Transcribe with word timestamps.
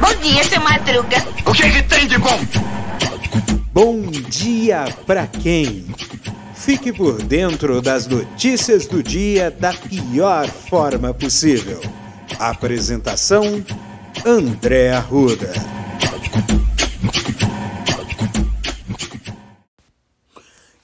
Bom 0.00 0.14
dia, 0.22 0.44
seu 0.44 0.60
Madruga. 0.60 1.16
O 1.44 1.52
que, 1.52 1.70
que 1.70 1.82
tem 1.82 2.06
de 2.06 2.18
bom? 2.18 2.38
Bom 3.72 4.02
dia 4.10 4.84
pra 5.06 5.26
quem? 5.26 5.84
Fique 6.54 6.92
por 6.92 7.22
dentro 7.22 7.82
das 7.82 8.06
notícias 8.06 8.86
do 8.86 9.02
dia 9.02 9.50
da 9.50 9.72
pior 9.72 10.48
forma 10.48 11.12
possível. 11.12 11.80
Apresentação: 12.38 13.64
André 14.24 14.92
Arruda. 14.92 15.52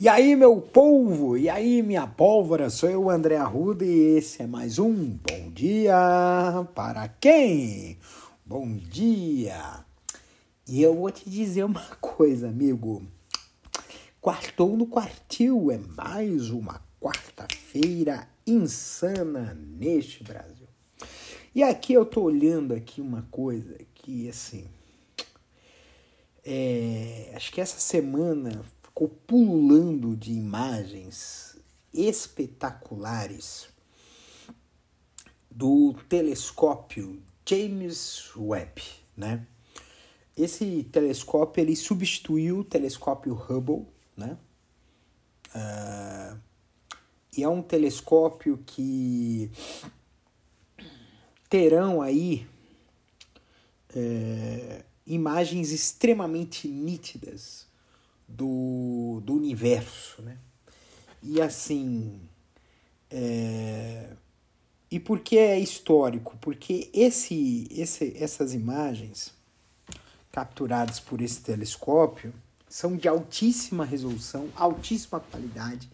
E 0.02 0.08
aí, 0.08 0.34
meu 0.34 0.60
povo? 0.60 1.36
E 1.38 1.48
aí, 1.48 1.80
minha 1.80 2.08
pólvora? 2.08 2.68
Sou 2.70 2.90
eu, 2.90 3.08
André 3.08 3.36
Arruda, 3.36 3.84
e 3.84 4.16
esse 4.16 4.42
é 4.42 4.48
mais 4.48 4.80
um 4.80 4.92
Bom 4.92 5.48
Dia 5.54 5.94
para 6.74 7.06
quem? 7.06 8.00
Bom 8.44 8.66
dia! 8.78 9.84
E 10.66 10.82
eu 10.82 10.96
vou 10.96 11.08
te 11.12 11.30
dizer 11.30 11.62
uma 11.62 11.84
coisa, 12.00 12.48
amigo. 12.48 13.06
Quartou 14.20 14.76
no 14.76 14.88
quartil 14.88 15.70
é 15.70 15.78
mais 15.78 16.50
uma 16.50 16.82
quarta-feira 17.00 18.26
insana 18.44 19.56
neste 19.56 20.24
Brasil. 20.24 20.66
E 21.54 21.62
aqui 21.62 21.92
eu 21.92 22.04
tô 22.04 22.22
olhando 22.22 22.74
aqui 22.74 23.00
uma 23.00 23.22
coisa 23.30 23.78
que, 23.94 24.28
assim, 24.28 24.64
é, 26.44 27.30
acho 27.36 27.52
que 27.52 27.60
essa 27.60 27.78
semana 27.78 28.64
ficou 28.92 29.08
pululando 29.08 30.14
de 30.14 30.32
imagens 30.32 31.56
espetaculares 31.94 33.68
do 35.50 35.94
telescópio 36.08 37.22
James 37.48 38.30
Webb, 38.36 38.82
né? 39.16 39.46
Esse 40.36 40.84
telescópio 40.84 41.62
ele 41.62 41.74
substituiu 41.74 42.58
o 42.58 42.64
telescópio 42.64 43.34
Hubble, 43.34 43.86
né? 44.14 44.36
Uh, 45.54 46.38
e 47.36 47.42
é 47.42 47.48
um 47.48 47.62
telescópio 47.62 48.58
que 48.64 49.50
terão 51.48 52.02
aí 52.02 52.46
é, 53.94 54.84
imagens 55.06 55.70
extremamente 55.70 56.68
nítidas 56.68 57.71
do, 58.36 59.20
do 59.24 59.34
universo, 59.34 60.22
né? 60.22 60.38
E 61.22 61.40
assim, 61.40 62.20
é... 63.10 64.10
e 64.90 64.98
por 64.98 65.20
que 65.20 65.38
é 65.38 65.58
histórico? 65.58 66.36
Porque 66.40 66.90
esse, 66.92 67.68
esse, 67.70 68.16
essas 68.16 68.54
imagens 68.54 69.32
capturadas 70.32 70.98
por 70.98 71.20
esse 71.20 71.40
telescópio 71.40 72.32
são 72.68 72.96
de 72.96 73.06
altíssima 73.06 73.84
resolução, 73.84 74.48
altíssima 74.56 75.20
qualidade 75.20 75.90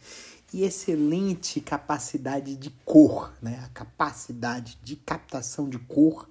e 0.52 0.62
excelente 0.62 1.60
capacidade 1.60 2.56
de 2.56 2.70
cor, 2.84 3.32
né? 3.42 3.60
A 3.64 3.68
capacidade 3.68 4.78
de 4.82 4.96
captação 4.96 5.68
de 5.68 5.78
cor 5.78 6.30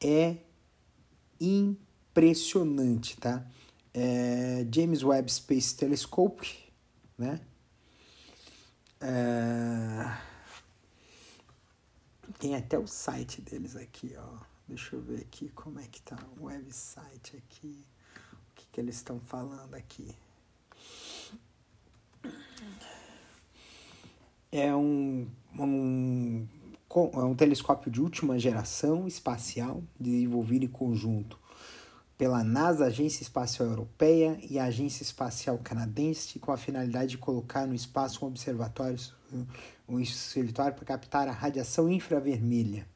é 0.00 0.36
impressionante, 1.40 3.16
tá? 3.16 3.46
É, 3.94 4.66
James 4.72 5.02
Webb 5.02 5.30
Space 5.30 5.76
Telescope, 5.76 6.48
né? 7.18 7.40
É, 9.00 10.16
tem 12.38 12.54
até 12.54 12.78
o 12.78 12.86
site 12.86 13.40
deles 13.40 13.76
aqui, 13.76 14.14
ó. 14.16 14.38
Deixa 14.66 14.96
eu 14.96 15.02
ver 15.02 15.20
aqui 15.20 15.48
como 15.50 15.78
é 15.80 15.86
que 15.86 16.00
tá 16.02 16.16
o 16.38 16.44
website 16.44 17.36
aqui. 17.36 17.84
O 18.16 18.54
que, 18.54 18.66
que 18.72 18.80
eles 18.80 18.96
estão 18.96 19.20
falando 19.20 19.74
aqui. 19.74 20.14
É 24.50 24.74
um, 24.74 25.28
um, 25.58 26.46
é 26.94 27.24
um 27.24 27.34
telescópio 27.34 27.90
de 27.90 28.00
última 28.00 28.38
geração 28.38 29.08
espacial 29.08 29.82
desenvolvido 29.98 30.64
em 30.64 30.68
conjunto 30.68 31.41
pela 32.22 32.44
NASA, 32.44 32.84
Agência 32.84 33.24
Espacial 33.24 33.68
Europeia 33.68 34.38
e 34.48 34.56
a 34.56 34.66
Agência 34.66 35.02
Espacial 35.02 35.58
Canadense, 35.58 36.38
com 36.38 36.52
a 36.52 36.56
finalidade 36.56 37.10
de 37.10 37.18
colocar 37.18 37.66
no 37.66 37.74
espaço 37.74 38.24
um 38.24 38.28
observatório, 38.28 38.96
um 39.88 39.96
observatório 39.96 40.72
para 40.72 40.84
captar 40.84 41.26
a 41.26 41.32
radiação 41.32 41.90
infravermelha. 41.90 42.86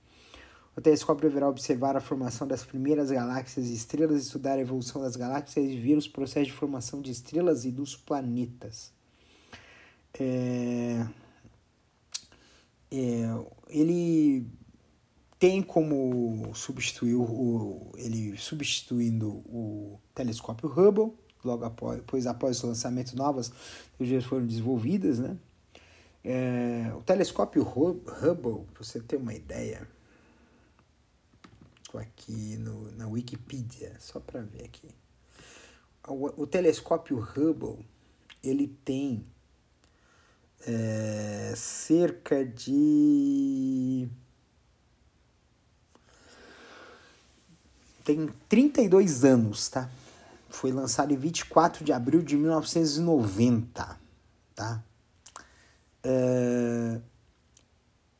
O 0.76 0.80
telescópio 0.80 1.28
deverá 1.28 1.48
observar 1.48 1.96
a 1.96 2.00
formação 2.00 2.46
das 2.46 2.64
primeiras 2.64 3.10
galáxias 3.10 3.66
e 3.66 3.74
estrelas, 3.74 4.22
estudar 4.22 4.58
a 4.58 4.60
evolução 4.60 5.02
das 5.02 5.16
galáxias 5.16 5.72
e 5.72 5.76
ver 5.76 5.98
os 5.98 6.06
processos 6.06 6.46
de 6.46 6.54
formação 6.54 7.02
de 7.02 7.10
estrelas 7.10 7.64
e 7.64 7.72
dos 7.72 7.96
planetas. 7.96 8.92
É... 10.20 11.04
É... 12.92 13.24
Ele 13.70 14.46
tem 15.38 15.62
como 15.62 16.54
substituir 16.54 17.14
o, 17.14 17.92
ele 17.96 18.36
substituindo 18.38 19.28
o 19.28 20.00
telescópio 20.14 20.68
Hubble, 20.68 21.12
logo 21.44 21.64
após, 21.64 22.02
pois 22.06 22.26
após 22.26 22.62
o 22.62 22.68
lançamento 22.68 23.14
novas 23.14 23.52
tecnologias 23.92 24.24
foram 24.24 24.46
desenvolvidas, 24.46 25.18
né? 25.18 25.36
É, 26.24 26.92
o 26.96 27.02
telescópio 27.02 27.62
Hubble, 27.62 28.66
para 28.74 28.82
você 28.82 28.98
ter 29.00 29.16
uma 29.16 29.32
ideia, 29.32 29.86
estou 31.82 32.00
aqui 32.00 32.56
no, 32.56 32.90
na 32.92 33.06
Wikipedia, 33.06 33.94
só 34.00 34.18
para 34.18 34.40
ver 34.40 34.64
aqui. 34.64 34.88
O, 36.08 36.42
o, 36.42 36.46
telescópio 36.46 37.18
Hubble, 37.18 37.86
ele 38.42 38.66
tem 38.84 39.24
é, 40.66 41.52
cerca 41.56 42.44
de 42.44 44.08
tem 48.06 48.28
32 48.48 49.24
anos, 49.24 49.68
tá? 49.68 49.90
Foi 50.48 50.70
lançado 50.70 51.12
em 51.12 51.16
24 51.16 51.84
de 51.84 51.92
abril 51.92 52.22
de 52.22 52.36
1990, 52.36 54.00
tá? 54.54 54.82
É... 56.04 57.00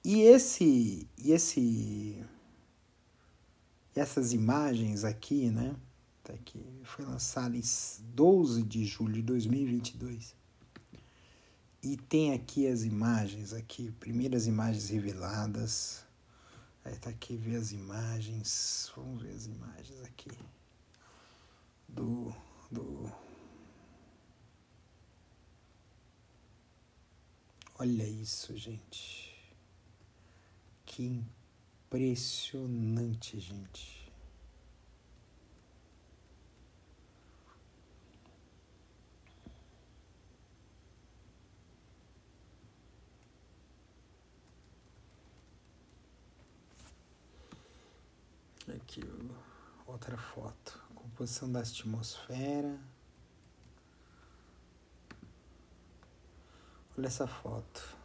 E 0.05 0.23
esse, 0.23 1.09
e 1.17 1.33
esse, 1.33 2.21
essas 3.95 4.33
imagens 4.33 5.05
aqui, 5.05 5.51
né? 5.51 5.77
Tá 6.25 6.33
aqui, 6.33 6.65
foi 6.83 7.05
lançado 7.05 7.55
em 7.55 7.63
12 8.13 8.65
de 8.65 8.85
julho 8.85 9.15
de 9.15 9.23
2022. 9.23 10.35
E 11.81 11.97
tem 11.97 12.33
aqui 12.33 12.67
as 12.67 12.83
imagens 12.83 13.53
aqui, 13.53 13.93
primeiras 14.01 14.49
imagens 14.49 14.89
reveladas 14.89 16.06
Aí 16.87 16.97
tá 16.99 17.11
aqui 17.11 17.37
ver 17.37 17.57
as 17.57 17.73
imagens. 17.73 18.93
Vamos 18.95 19.21
ver 19.21 19.35
as 19.35 19.47
imagens 19.47 20.01
aqui. 20.03 20.31
Do. 21.89 22.33
do 22.71 23.13
Olha 27.77 28.05
isso, 28.05 28.57
gente. 28.57 29.35
Que 30.85 31.25
impressionante, 31.89 33.41
gente. 33.41 34.06
Aqui 48.69 49.01
outra 49.87 50.19
foto. 50.19 50.85
Composição 50.95 51.51
da 51.51 51.61
atmosfera. 51.61 52.79
Olha 56.99 57.07
essa 57.07 57.27
foto. 57.27 57.97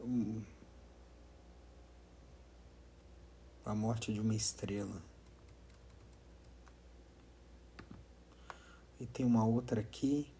Hum. 0.00 0.42
A 3.64 3.74
morte 3.74 4.12
de 4.12 4.20
uma 4.20 4.34
estrela. 4.34 5.00
E 8.98 9.06
tem 9.06 9.24
uma 9.24 9.44
outra 9.44 9.80
aqui 9.80 10.30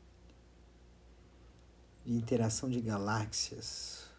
de 2.04 2.12
interação 2.12 2.68
de 2.68 2.80
galáxias 2.80 4.13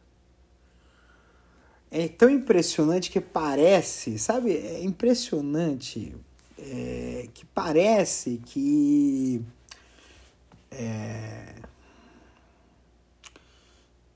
é 1.91 2.07
tão 2.07 2.29
impressionante 2.29 3.09
que 3.09 3.21
parece, 3.21 4.17
sabe? 4.19 4.55
É 4.55 4.83
impressionante 4.83 6.15
é, 6.57 7.29
que 7.33 7.45
parece 7.45 8.41
que 8.45 9.41
é, 10.71 11.55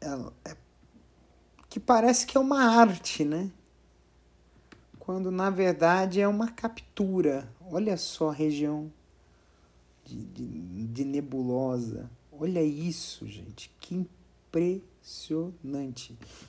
é, 0.02 0.58
que 1.70 1.80
parece 1.80 2.26
que 2.26 2.38
é 2.38 2.40
uma 2.40 2.64
arte, 2.64 3.24
né? 3.24 3.52
Quando 5.00 5.32
na 5.32 5.50
verdade 5.50 6.20
é 6.22 6.28
uma 6.28 6.50
captura. 6.52 7.50
Olha 7.72 7.98
só 7.98 8.30
a 8.30 8.34
região 8.34 8.92
de, 10.04 10.24
de, 10.24 10.88
de 10.88 11.06
nebulosa. 11.06 12.10
Olha 12.32 12.64
isso, 12.64 13.28
gente. 13.28 13.72
Que 13.80 13.96
impressionante. 13.96 14.89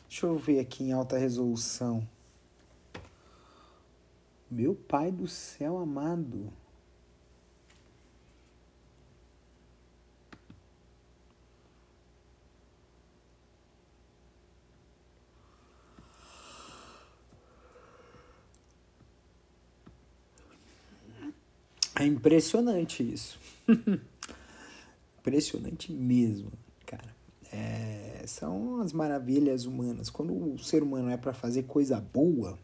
Deixa 0.09 0.27
eu 0.27 0.37
ver 0.37 0.61
aqui 0.61 0.85
em 0.85 0.93
alta 0.93 1.17
resolução. 1.19 2.07
Meu 4.51 4.75
pai 4.75 5.11
do 5.11 5.29
céu 5.29 5.79
amado. 5.79 6.53
É 21.95 22.05
impressionante 22.07 23.03
isso. 23.03 23.39
impressionante 25.21 25.93
mesmo, 25.93 26.51
cara. 26.87 27.20
É, 27.53 28.23
são 28.27 28.81
as 28.81 28.93
maravilhas 28.93 29.65
humanas. 29.65 30.09
Quando 30.09 30.55
o 30.55 30.59
ser 30.59 30.83
humano 30.83 31.11
é 31.11 31.17
para 31.17 31.33
fazer 31.33 31.65
coisa 31.65 32.01
boa, 32.01 32.59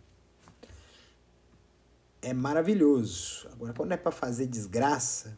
é 2.22 2.32
maravilhoso. 2.32 3.48
Agora, 3.52 3.72
quando 3.72 3.92
é 3.92 3.96
para 3.96 4.12
fazer 4.12 4.46
desgraça, 4.46 5.36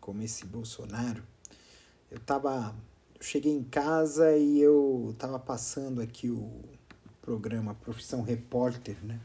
como 0.00 0.22
esse 0.22 0.44
Bolsonaro, 0.44 1.22
eu 2.10 2.20
tava. 2.20 2.74
Eu 3.14 3.22
cheguei 3.22 3.52
em 3.52 3.64
casa 3.64 4.36
e 4.36 4.60
eu 4.60 5.14
tava 5.18 5.38
passando 5.38 6.02
aqui 6.02 6.30
o 6.30 6.50
programa 7.22 7.74
Profissão 7.74 8.22
Repórter, 8.22 8.96
né? 9.02 9.18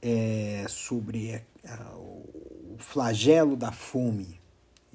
É, 0.00 0.64
sobre 0.68 1.34
a, 1.34 1.74
a, 1.74 1.96
o 1.96 2.76
flagelo 2.78 3.56
da 3.56 3.72
fome. 3.72 4.40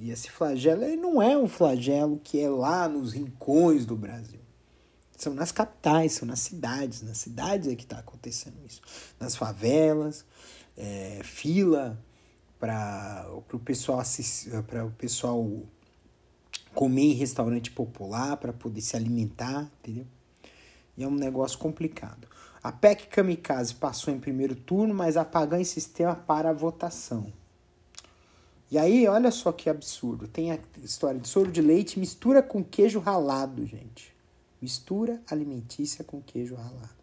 E 0.01 0.09
esse 0.09 0.31
flagelo 0.31 0.83
ele 0.83 0.95
não 0.95 1.21
é 1.21 1.37
um 1.37 1.47
flagelo 1.47 2.19
que 2.23 2.39
é 2.39 2.49
lá 2.49 2.89
nos 2.89 3.13
rincões 3.13 3.85
do 3.85 3.95
Brasil. 3.95 4.39
São 5.15 5.31
nas 5.31 5.51
capitais, 5.51 6.13
são 6.13 6.27
nas 6.27 6.39
cidades. 6.39 7.03
Nas 7.03 7.19
cidades 7.19 7.67
é 7.67 7.75
que 7.75 7.83
está 7.83 7.99
acontecendo 7.99 8.55
isso. 8.67 8.81
Nas 9.19 9.35
favelas, 9.35 10.25
é, 10.75 11.21
fila 11.23 12.03
para 12.59 13.29
o 13.53 13.59
pessoal 13.59 14.01
para 14.67 14.85
o 14.85 14.91
pessoal 14.91 15.47
comer 16.73 17.11
em 17.11 17.13
restaurante 17.13 17.69
popular 17.69 18.37
para 18.37 18.51
poder 18.51 18.81
se 18.81 18.95
alimentar, 18.95 19.69
entendeu? 19.79 20.07
E 20.97 21.03
é 21.03 21.07
um 21.07 21.13
negócio 21.13 21.59
complicado. 21.59 22.27
A 22.63 22.71
PEC 22.71 23.05
Kamikaze 23.07 23.75
passou 23.75 24.11
em 24.11 24.19
primeiro 24.19 24.55
turno, 24.55 24.95
mas 24.95 25.15
apagou 25.15 25.59
em 25.59 25.63
sistema 25.63 26.15
para 26.15 26.49
a 26.49 26.53
votação. 26.53 27.31
E 28.71 28.77
aí, 28.77 29.05
olha 29.05 29.29
só 29.31 29.51
que 29.51 29.69
absurdo. 29.69 30.29
Tem 30.29 30.53
a 30.53 30.59
história 30.81 31.19
de 31.19 31.27
soro 31.27 31.51
de 31.51 31.61
leite 31.61 31.99
mistura 31.99 32.41
com 32.41 32.63
queijo 32.63 32.99
ralado, 32.99 33.65
gente. 33.65 34.15
Mistura 34.61 35.21
alimentícia 35.29 36.05
com 36.05 36.21
queijo 36.21 36.55
ralado. 36.55 37.01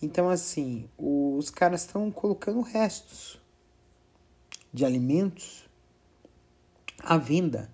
Então, 0.00 0.30
assim, 0.30 0.88
os 0.96 1.50
caras 1.50 1.82
estão 1.82 2.10
colocando 2.10 2.62
restos 2.62 3.38
de 4.72 4.86
alimentos 4.86 5.68
à 6.98 7.18
venda. 7.18 7.70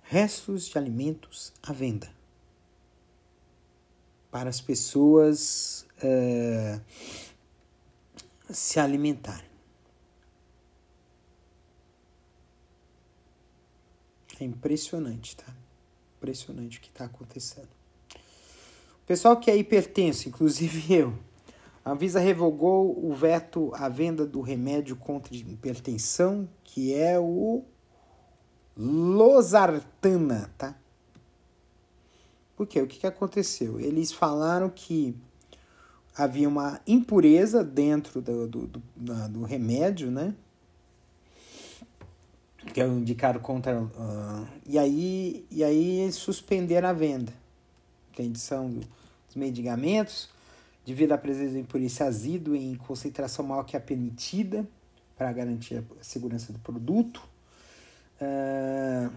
Restos 0.00 0.66
de 0.68 0.78
alimentos 0.78 1.52
à 1.62 1.74
venda. 1.74 2.10
Para 4.30 4.48
as 4.48 4.62
pessoas 4.62 5.86
uh, 6.02 6.80
se 8.48 8.80
alimentarem. 8.80 9.47
É 14.40 14.44
impressionante, 14.44 15.36
tá? 15.36 15.52
Impressionante 16.18 16.78
o 16.78 16.80
que 16.80 16.88
está 16.88 17.04
acontecendo. 17.04 17.68
O 19.02 19.06
pessoal 19.06 19.36
que 19.38 19.50
é 19.50 19.56
hipertenso, 19.56 20.28
inclusive 20.28 20.92
eu, 20.94 21.18
a 21.84 21.92
Anvisa 21.92 22.20
revogou 22.20 23.02
o 23.04 23.14
veto 23.14 23.72
à 23.74 23.88
venda 23.88 24.26
do 24.26 24.40
remédio 24.40 24.94
contra 24.96 25.34
hipertensão, 25.34 26.48
que 26.62 26.92
é 26.94 27.18
o 27.18 27.64
losartana, 28.76 30.50
tá? 30.58 30.76
Por 32.54 32.66
quê? 32.66 32.82
O 32.82 32.86
que, 32.86 32.98
que 32.98 33.06
aconteceu? 33.06 33.80
Eles 33.80 34.12
falaram 34.12 34.68
que 34.68 35.16
havia 36.16 36.48
uma 36.48 36.80
impureza 36.86 37.64
dentro 37.64 38.20
do, 38.20 38.46
do, 38.46 38.66
do, 38.66 38.82
do 39.28 39.42
remédio, 39.44 40.10
né? 40.10 40.34
Que 42.72 42.82
o 42.82 42.98
indicado 42.98 43.40
contra. 43.40 43.80
Uh, 43.80 44.46
e, 44.66 44.78
aí, 44.78 45.46
e 45.50 45.64
aí 45.64 46.10
suspenderam 46.12 46.88
a 46.88 46.92
venda. 46.92 47.32
Edição 48.18 48.68
dos 48.68 49.36
medicamentos, 49.36 50.28
devido 50.84 51.12
à 51.12 51.18
presença 51.18 51.52
de 51.52 51.60
impureza 51.60 52.04
azido 52.04 52.56
em 52.56 52.74
concentração 52.74 53.44
maior 53.44 53.62
que 53.62 53.76
a 53.76 53.80
permitida, 53.80 54.66
para 55.16 55.32
garantir 55.32 55.76
a 55.76 56.02
segurança 56.02 56.52
do 56.52 56.58
produto. 56.58 57.22
Uh, 58.20 59.12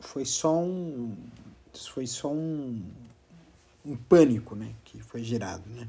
foi 0.00 0.24
só 0.24 0.58
um 0.58 1.16
foi 1.72 2.06
só 2.06 2.32
um, 2.32 2.82
um 3.84 3.96
pânico 3.96 4.56
né 4.56 4.74
que 4.84 5.00
foi 5.02 5.22
gerado 5.22 5.62
né. 5.68 5.86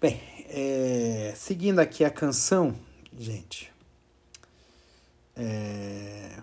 Bem 0.00 0.20
é, 0.48 1.34
seguindo 1.36 1.80
aqui 1.80 2.04
a 2.04 2.10
canção 2.10 2.76
gente 3.18 3.72
é, 5.34 6.40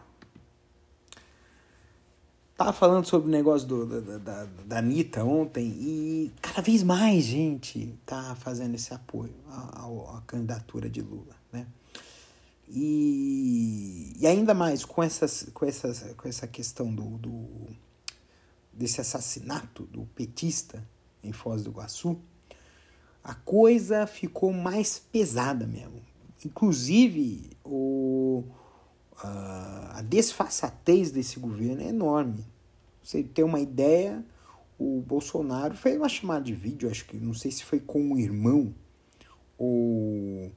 tava 2.57 2.73
falando 2.73 3.05
sobre 3.05 3.27
o 3.27 3.31
negócio 3.31 3.67
do, 3.67 4.01
da, 4.01 4.17
da, 4.17 4.45
da 4.65 4.77
Anitta 4.79 5.23
ontem 5.23 5.67
e 5.67 6.33
cada 6.41 6.61
vez 6.61 6.83
mais 6.83 7.23
gente 7.23 7.97
tá 8.05 8.35
fazendo 8.35 8.75
esse 8.75 8.93
apoio 8.93 9.33
à, 9.49 10.17
à 10.17 10.21
candidatura 10.27 10.89
de 10.89 11.01
Lula 11.01 11.35
né 11.51 11.65
e, 12.67 14.13
e 14.19 14.27
ainda 14.27 14.53
mais 14.53 14.85
com, 14.85 15.03
essas, 15.03 15.49
com, 15.53 15.65
essas, 15.65 16.13
com 16.15 16.27
essa 16.27 16.47
questão 16.47 16.93
do, 16.93 17.17
do, 17.17 17.47
desse 18.71 19.01
assassinato 19.01 19.83
do 19.83 20.05
petista 20.15 20.87
em 21.23 21.31
Foz 21.31 21.63
do 21.63 21.69
Iguaçu, 21.69 22.19
a 23.23 23.33
coisa 23.33 24.05
ficou 24.05 24.51
mais 24.51 24.99
pesada 24.99 25.65
mesmo. 25.65 26.01
Inclusive, 26.45 27.51
o, 27.63 28.43
a, 29.17 29.99
a 29.99 30.01
desfaçatez 30.01 31.11
desse 31.11 31.39
governo 31.39 31.81
é 31.81 31.87
enorme. 31.87 32.45
Você 33.01 33.23
tem 33.23 33.45
uma 33.45 33.59
ideia, 33.59 34.23
o 34.77 35.01
Bolsonaro 35.01 35.75
fez 35.75 35.97
uma 35.97 36.09
chamada 36.09 36.43
de 36.43 36.53
vídeo, 36.53 36.89
acho 36.89 37.05
que 37.05 37.17
não 37.17 37.33
sei 37.33 37.51
se 37.51 37.63
foi 37.63 37.79
com 37.79 38.13
o 38.13 38.19
irmão 38.19 38.73
ou 39.57 40.51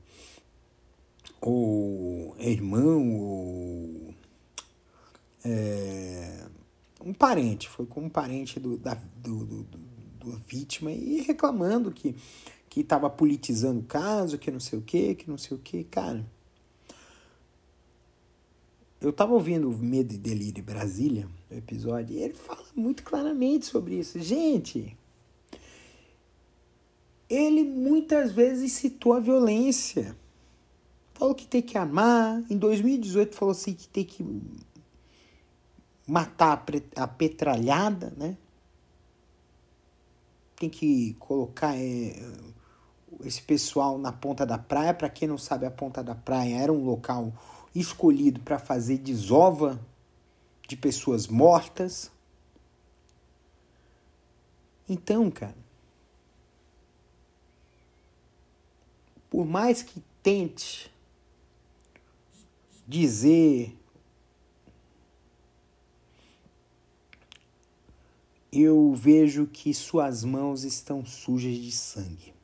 ou 1.41 2.35
irmão, 2.39 3.21
ou 3.21 4.15
é, 5.45 6.47
um 7.05 7.13
parente, 7.13 7.69
foi 7.69 7.87
com 7.87 8.03
um 8.03 8.09
parente 8.09 8.59
do, 8.59 8.77
da 8.77 8.95
do, 8.95 9.45
do, 9.45 9.63
do, 9.63 9.79
do 10.19 10.39
vítima 10.49 10.91
e 10.91 11.21
reclamando 11.21 11.91
que 11.91 12.15
que 12.77 12.83
estava 12.83 13.09
politizando 13.09 13.81
o 13.81 13.85
caso, 13.85 14.37
que 14.37 14.51
não 14.51 14.61
sei 14.61 14.79
o 14.79 14.83
que, 14.83 15.15
que 15.15 15.31
não 15.31 15.39
sei 15.39 15.57
o 15.57 15.61
que, 15.61 15.83
cara. 15.85 16.23
Eu 19.01 19.15
tava 19.15 19.33
ouvindo 19.33 19.71
Medo 19.71 20.13
e 20.13 20.19
Delírio 20.19 20.63
Brasília, 20.63 21.27
o 21.51 21.55
episódio, 21.55 22.15
e 22.15 22.23
ele 22.23 22.35
fala 22.35 22.67
muito 22.75 23.03
claramente 23.03 23.65
sobre 23.65 23.95
isso. 23.99 24.21
Gente, 24.21 24.95
ele 27.31 27.65
muitas 27.65 28.31
vezes 28.31 28.73
citou 28.73 29.15
a 29.15 29.21
violência 29.21 30.15
falou 31.17 31.35
que 31.35 31.47
tem 31.47 31.63
que 31.63 31.79
amar. 31.79 32.43
Em 32.51 32.57
2018 32.57 33.35
falou 33.35 33.53
assim 33.53 33.75
que 33.75 33.89
tem 33.89 34.05
que 34.05 34.25
matar 36.07 36.65
a 36.95 37.07
petralhada, 37.07 38.13
né? 38.17 38.37
Tem 40.57 40.71
que 40.71 41.15
colocar 41.15 41.77
é, 41.77 42.15
esse 43.25 43.43
pessoal 43.43 43.99
na 43.99 44.13
ponta 44.13 44.47
da 44.47 44.59
praia. 44.59 44.95
Para 44.95 45.09
quem 45.09 45.27
não 45.27 45.39
sabe, 45.39 45.67
a 45.67 45.71
ponta 45.71 46.03
da 46.03 46.15
praia 46.15 46.57
era 46.57 46.73
um 46.73 46.85
local 46.85 47.33
escolhido 47.75 48.41
para 48.41 48.59
fazer 48.59 48.99
desova 48.99 49.81
de 50.69 50.77
pessoas 50.77 51.27
mortas. 51.27 52.11
Então, 54.89 55.31
cara, 55.31 55.57
por 59.29 59.45
mais 59.45 59.83
que 59.83 60.03
tente 60.23 60.91
dizer 62.87 63.77
eu 68.53 68.95
vejo 68.95 69.47
que 69.47 69.75
suas 69.75 70.25
mãos 70.25 70.65
estão 70.65 71.05
sujas 71.05 71.57
de 71.57 71.73
sangue. 71.73 72.35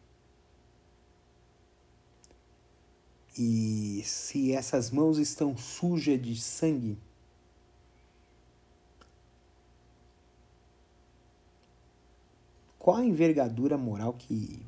E 3.38 4.02
se 4.04 4.52
essas 4.52 4.90
mãos 4.90 5.16
estão 5.16 5.56
sujas 5.56 6.20
de 6.20 6.38
sangue, 6.38 6.98
qual 12.78 12.98
a 12.98 13.04
envergadura 13.04 13.78
moral 13.78 14.12
que 14.12 14.60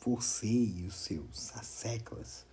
você 0.00 0.46
e 0.46 0.86
os 0.86 0.94
seus 0.94 1.56
asseclas 1.56 2.46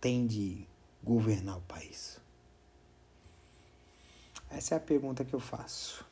têm 0.00 0.26
de 0.26 0.66
governar 1.02 1.58
o 1.58 1.62
país? 1.62 2.20
Essa 4.50 4.74
é 4.74 4.78
a 4.78 4.80
pergunta 4.80 5.24
que 5.24 5.34
eu 5.34 5.40
faço, 5.40 6.04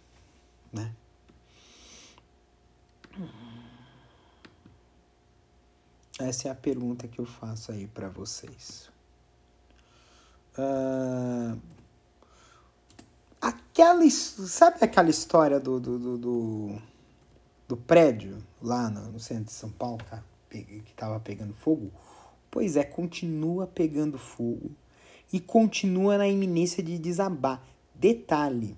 né? 0.72 0.94
Essa 6.18 6.48
é 6.48 6.50
a 6.50 6.54
pergunta 6.54 7.06
que 7.08 7.18
eu 7.18 7.26
faço 7.26 7.72
aí 7.72 7.86
para 7.86 8.08
vocês. 8.08 8.90
Uh, 10.58 11.60
aquela, 13.40 14.08
sabe 14.10 14.78
aquela 14.80 15.10
história 15.10 15.60
do, 15.60 15.78
do, 15.78 15.98
do, 15.98 16.18
do, 16.18 16.82
do 17.68 17.76
prédio 17.76 18.42
lá 18.62 18.88
no, 18.88 19.12
no, 19.12 19.20
centro 19.20 19.44
de 19.44 19.52
São 19.52 19.70
Paulo 19.70 19.98
tá, 20.08 20.22
que 20.48 20.82
estava 20.88 21.20
pegando 21.20 21.52
fogo? 21.52 21.90
Pois 22.56 22.74
é, 22.74 22.84
continua 22.84 23.66
pegando 23.66 24.16
fogo 24.16 24.70
e 25.30 25.38
continua 25.38 26.16
na 26.16 26.26
iminência 26.26 26.82
de 26.82 26.98
desabar. 26.98 27.62
Detalhe, 27.94 28.74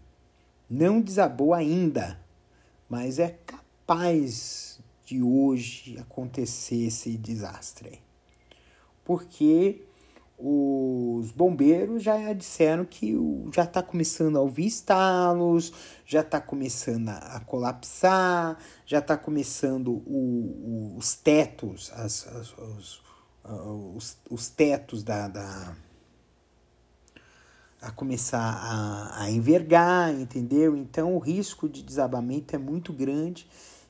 não 0.69 1.01
desabou 1.01 1.55
ainda, 1.55 2.19
mas 2.89 3.21
é 3.21 3.39
capaz 3.47 4.81
de 5.05 5.23
hoje 5.23 5.97
acontecer 5.97 6.89
esse 6.89 7.17
desastre. 7.17 8.01
Porque 9.05 9.85
os 10.37 11.31
bombeiros 11.31 12.03
já 12.03 12.33
disseram 12.33 12.85
que 12.85 13.17
já 13.55 13.63
está 13.63 13.81
começando 13.81 14.39
a 14.39 14.41
ouvir 14.41 14.67
estalos, 14.67 15.73
já 16.05 16.23
está 16.23 16.41
começando 16.41 17.11
a 17.11 17.39
colapsar, 17.47 18.59
já 18.85 18.99
está 18.99 19.17
começando 19.17 20.03
o, 20.05 20.95
o, 20.95 20.97
os 20.99 21.15
tetos, 21.15 21.93
as, 21.95 22.27
as, 22.27 22.59
os, 22.59 23.08
os, 23.45 24.17
os, 24.29 24.49
tetos 24.49 25.03
da, 25.03 25.29
da 25.29 25.77
a 27.81 27.91
começar 27.91 28.39
a, 28.41 29.23
a 29.23 29.31
envergar, 29.31 30.13
entendeu? 30.13 30.77
Então 30.77 31.15
o 31.15 31.19
risco 31.19 31.69
de 31.69 31.83
desabamento 31.83 32.55
é 32.55 32.59
muito 32.59 32.93
grande 32.93 33.49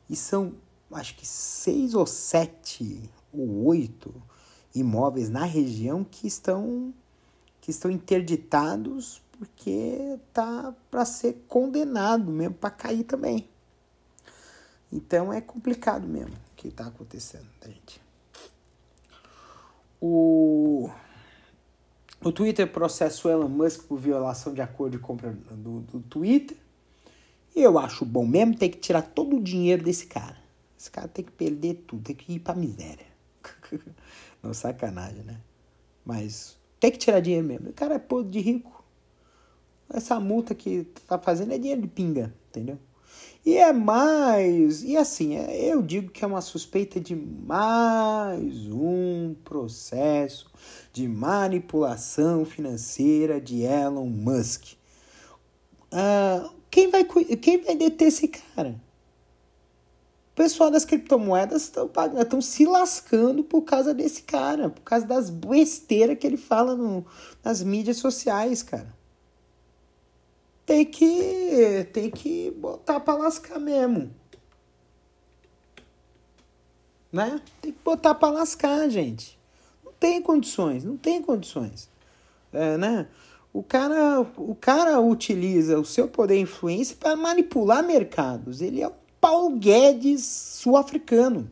e 0.08 0.14
são 0.14 0.54
acho 0.92 1.16
que 1.16 1.26
seis 1.26 1.94
ou 1.94 2.06
sete 2.06 3.10
ou 3.32 3.66
oito 3.66 4.14
imóveis 4.74 5.28
na 5.28 5.44
região 5.44 6.04
que 6.04 6.26
estão 6.26 6.94
que 7.60 7.70
estão 7.70 7.90
interditados 7.90 9.20
porque 9.38 10.18
tá 10.32 10.74
para 10.90 11.04
ser 11.04 11.44
condenado 11.46 12.30
mesmo 12.30 12.54
para 12.54 12.70
cair 12.70 13.04
também. 13.04 13.48
Então 14.92 15.32
é 15.32 15.40
complicado 15.40 16.06
mesmo 16.06 16.34
o 16.34 16.56
que 16.56 16.68
está 16.68 16.86
acontecendo, 16.86 17.46
gente. 17.64 18.07
O 20.00 20.90
o 22.22 22.32
Twitter 22.32 22.70
processa 22.70 23.28
o 23.28 23.30
Elon 23.30 23.48
Musk 23.48 23.84
por 23.84 23.98
violação 23.98 24.52
de 24.52 24.60
acordo 24.60 24.96
de 24.96 25.02
compra 25.02 25.30
do, 25.52 25.80
do 25.80 26.00
Twitter. 26.00 26.56
E 27.54 27.62
eu 27.62 27.78
acho 27.78 28.04
bom 28.04 28.26
mesmo 28.26 28.56
ter 28.56 28.70
que 28.70 28.78
tirar 28.78 29.02
todo 29.02 29.36
o 29.36 29.42
dinheiro 29.42 29.84
desse 29.84 30.06
cara. 30.06 30.36
Esse 30.78 30.90
cara 30.90 31.06
tem 31.06 31.24
que 31.24 31.30
perder 31.30 31.84
tudo, 31.86 32.02
tem 32.02 32.16
que 32.16 32.34
ir 32.34 32.40
pra 32.40 32.54
miséria. 32.54 33.06
Não, 34.42 34.52
sacanagem, 34.52 35.22
né? 35.22 35.40
Mas 36.04 36.56
tem 36.80 36.90
que 36.90 36.98
tirar 36.98 37.20
dinheiro 37.20 37.46
mesmo. 37.46 37.70
O 37.70 37.72
cara 37.72 37.94
é 37.94 37.98
podre 37.98 38.32
de 38.32 38.40
rico. 38.40 38.84
Essa 39.88 40.18
multa 40.18 40.54
que 40.54 40.84
tá 41.06 41.18
fazendo 41.18 41.52
é 41.52 41.58
dinheiro 41.58 41.82
de 41.82 41.88
pinga, 41.88 42.34
entendeu? 42.48 42.78
E 43.44 43.56
é 43.56 43.72
mais. 43.72 44.82
E 44.82 44.96
assim, 44.96 45.36
é, 45.36 45.72
eu 45.72 45.82
digo 45.82 46.10
que 46.10 46.24
é 46.24 46.26
uma 46.26 46.40
suspeita 46.40 47.00
de 47.00 47.14
mais 47.14 48.66
um 48.70 49.34
processo 49.44 50.50
de 50.92 51.08
manipulação 51.08 52.44
financeira 52.44 53.40
de 53.40 53.62
Elon 53.62 54.06
Musk. 54.06 54.74
Ah, 55.90 56.50
quem, 56.70 56.90
vai, 56.90 57.04
quem 57.04 57.62
vai 57.62 57.76
deter 57.76 58.08
esse 58.08 58.28
cara? 58.28 58.78
pessoal 60.38 60.70
das 60.70 60.84
criptomoedas 60.84 61.72
estão 62.16 62.40
se 62.40 62.64
lascando 62.64 63.42
por 63.42 63.62
causa 63.62 63.92
desse 63.92 64.22
cara, 64.22 64.70
por 64.70 64.82
causa 64.82 65.04
das 65.04 65.30
besteiras 65.30 66.16
que 66.16 66.24
ele 66.24 66.36
fala 66.36 66.76
no, 66.76 67.04
nas 67.42 67.60
mídias 67.60 67.96
sociais, 67.96 68.62
cara. 68.62 68.96
Tem 70.68 70.84
que, 70.84 71.88
tem 71.94 72.10
que 72.10 72.50
botar 72.50 73.00
pra 73.00 73.14
lascar 73.14 73.58
mesmo. 73.58 74.14
Né? 77.10 77.40
Tem 77.62 77.72
que 77.72 77.78
botar 77.82 78.14
pra 78.14 78.28
lascar, 78.28 78.86
gente. 78.90 79.38
Não 79.82 79.94
tem 79.94 80.20
condições, 80.20 80.84
não 80.84 80.98
tem 80.98 81.22
condições. 81.22 81.88
É, 82.52 82.76
né? 82.76 83.08
O 83.50 83.62
cara, 83.62 84.20
o 84.36 84.54
cara 84.54 85.00
utiliza 85.00 85.80
o 85.80 85.86
seu 85.86 86.06
poder 86.06 86.36
e 86.36 86.40
influência 86.40 86.94
para 87.00 87.16
manipular 87.16 87.82
mercados. 87.82 88.60
Ele 88.60 88.82
é 88.82 88.88
um 88.88 88.94
Paulo 89.18 89.56
Guedes 89.56 90.22
sul-africano. 90.22 91.50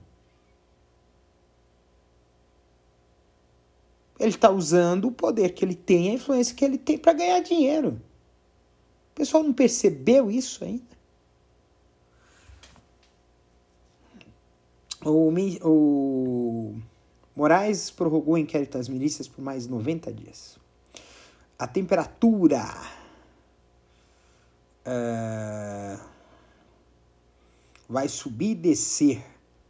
Ele 4.20 4.28
está 4.28 4.50
usando 4.50 5.06
o 5.08 5.12
poder 5.12 5.54
que 5.54 5.64
ele 5.64 5.74
tem, 5.74 6.10
a 6.10 6.14
influência 6.14 6.54
que 6.54 6.62
ele 6.62 6.76
tem 6.76 6.98
para 6.98 7.14
ganhar 7.14 7.40
dinheiro. 7.40 7.98
O 9.16 9.18
pessoal 9.18 9.42
não 9.42 9.54
percebeu 9.54 10.30
isso 10.30 10.62
ainda? 10.62 10.84
O, 15.02 15.32
o 15.62 16.78
Moraes 17.34 17.90
prorrogou 17.90 18.34
o 18.34 18.38
inquérito 18.38 18.76
das 18.76 18.88
milícias 18.88 19.26
por 19.26 19.40
mais 19.42 19.66
90 19.66 20.12
dias. 20.12 20.58
A 21.58 21.66
temperatura. 21.66 22.62
Uh, 24.86 25.98
vai 27.88 28.06
subir 28.08 28.50
e 28.50 28.54
descer 28.54 29.24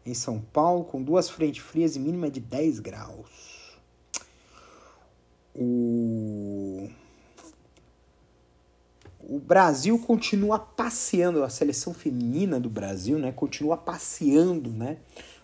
em 0.05 0.13
São 0.13 0.41
Paulo 0.41 0.85
com 0.85 1.01
duas 1.01 1.31
frentes 1.31 1.63
frias 1.63 1.95
e 1.95 2.01
mínima 2.01 2.29
de 2.29 2.41
10 2.41 2.81
graus. 2.81 3.79
O 5.55 6.66
Brasil 9.47 9.99
continua 9.99 10.59
passeando, 10.59 11.43
a 11.45 11.49
seleção 11.49 11.95
feminina 11.95 12.59
do 12.59 12.69
Brasil, 12.69 13.19
né, 13.19 13.33
continua 13.33 13.77
passeando, 13.77 14.71
né, 14.71 14.99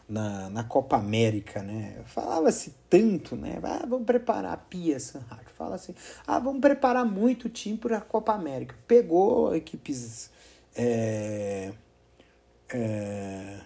na, 0.09 0.51
na 0.51 0.65
Copa 0.65 0.97
América, 0.97 1.63
né? 1.63 2.03
Falava-se 2.05 2.75
tanto, 2.91 3.35
né? 3.35 3.59
Ah, 3.63 3.87
vamos 3.89 4.05
preparar 4.05 4.53
a 4.53 4.57
Pia 4.59 5.01
Sanhart. 5.01 5.49
Fala 5.57 5.77
assim, 5.77 5.95
ah, 6.27 6.39
vamos 6.39 6.61
preparar 6.61 7.07
muito 7.07 7.47
o 7.47 7.49
time 7.49 7.79
para 7.79 7.99
a 7.99 8.01
Copa 8.01 8.35
América. 8.35 8.75
Pegou 8.87 9.55
equipes 9.55 10.31
é, 10.75 11.73
é, 12.73 13.61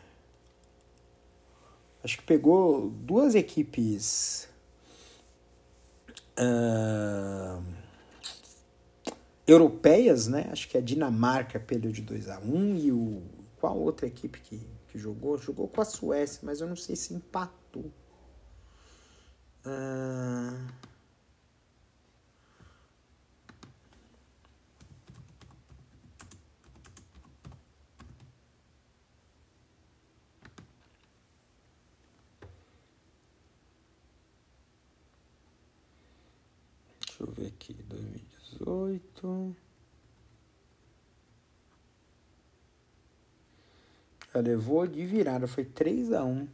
acho 2.03 2.19
que 2.19 2.25
pegou 2.25 2.91
duas 2.91 3.35
equipes 3.35 4.49
uh, 6.39 7.63
europeias, 9.47 10.27
né? 10.27 10.49
Acho 10.51 10.69
que 10.69 10.77
a 10.77 10.81
Dinamarca 10.81 11.61
perdeu 11.61 11.93
de 11.93 12.03
2 12.03 12.29
a 12.29 12.39
1 12.41 12.55
um, 12.55 12.77
e 12.77 12.93
o 12.93 13.23
qual 13.57 13.79
outra 13.79 14.07
equipe 14.07 14.41
que, 14.41 14.67
que 14.89 14.99
jogou? 14.99 15.39
Jogou 15.39 15.69
com 15.69 15.81
a 15.81 15.85
Suécia, 15.85 16.41
mas 16.43 16.61
eu 16.61 16.67
não 16.67 16.77
sei 16.77 16.97
se 16.97 17.15
empatou. 17.15 17.91
Uh, 19.65 20.73
ver 37.37 37.49
aqui, 37.49 37.75
2018. 37.75 39.57
Ela 44.33 44.43
levou 44.43 44.87
de 44.87 45.05
virada, 45.07 45.47
foi 45.47 45.65
3 45.65 46.13
a 46.13 46.25
1 46.25 46.49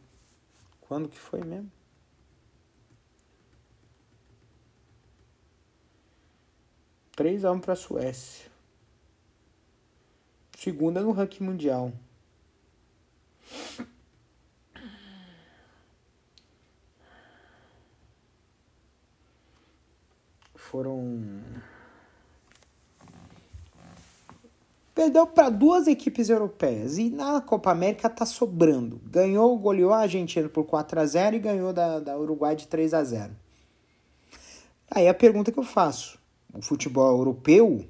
Quando 0.81 1.09
que 1.09 1.19
foi 1.19 1.43
mesmo? 1.43 1.71
Três 7.15 7.45
a 7.45 7.51
um 7.51 7.59
para 7.59 7.73
a 7.73 7.75
Suécia. 7.75 8.51
Segunda 10.57 10.99
no 11.01 11.11
ranking 11.11 11.43
mundial. 11.43 11.93
Foram 20.73 21.21
Perdeu 24.95 25.27
para 25.27 25.51
duas 25.51 25.85
equipes 25.85 26.29
europeias. 26.29 26.97
E 26.97 27.11
na 27.11 27.39
Copa 27.41 27.69
América 27.69 28.09
tá 28.09 28.25
sobrando. 28.25 28.99
Ganhou, 29.05 29.55
goleou 29.59 29.93
a 29.93 29.99
Argentina 29.99 30.49
por 30.49 30.65
4 30.65 30.99
a 30.99 31.05
0 31.05 31.35
e 31.35 31.39
ganhou 31.39 31.71
da, 31.71 31.99
da 31.99 32.17
Uruguai 32.17 32.55
de 32.55 32.67
3 32.67 32.91
a 32.95 33.03
0 33.03 33.35
Aí 34.89 35.07
a 35.07 35.13
pergunta 35.13 35.51
que 35.51 35.59
eu 35.59 35.63
faço: 35.63 36.17
o 36.51 36.61
futebol 36.61 37.19
europeu 37.19 37.87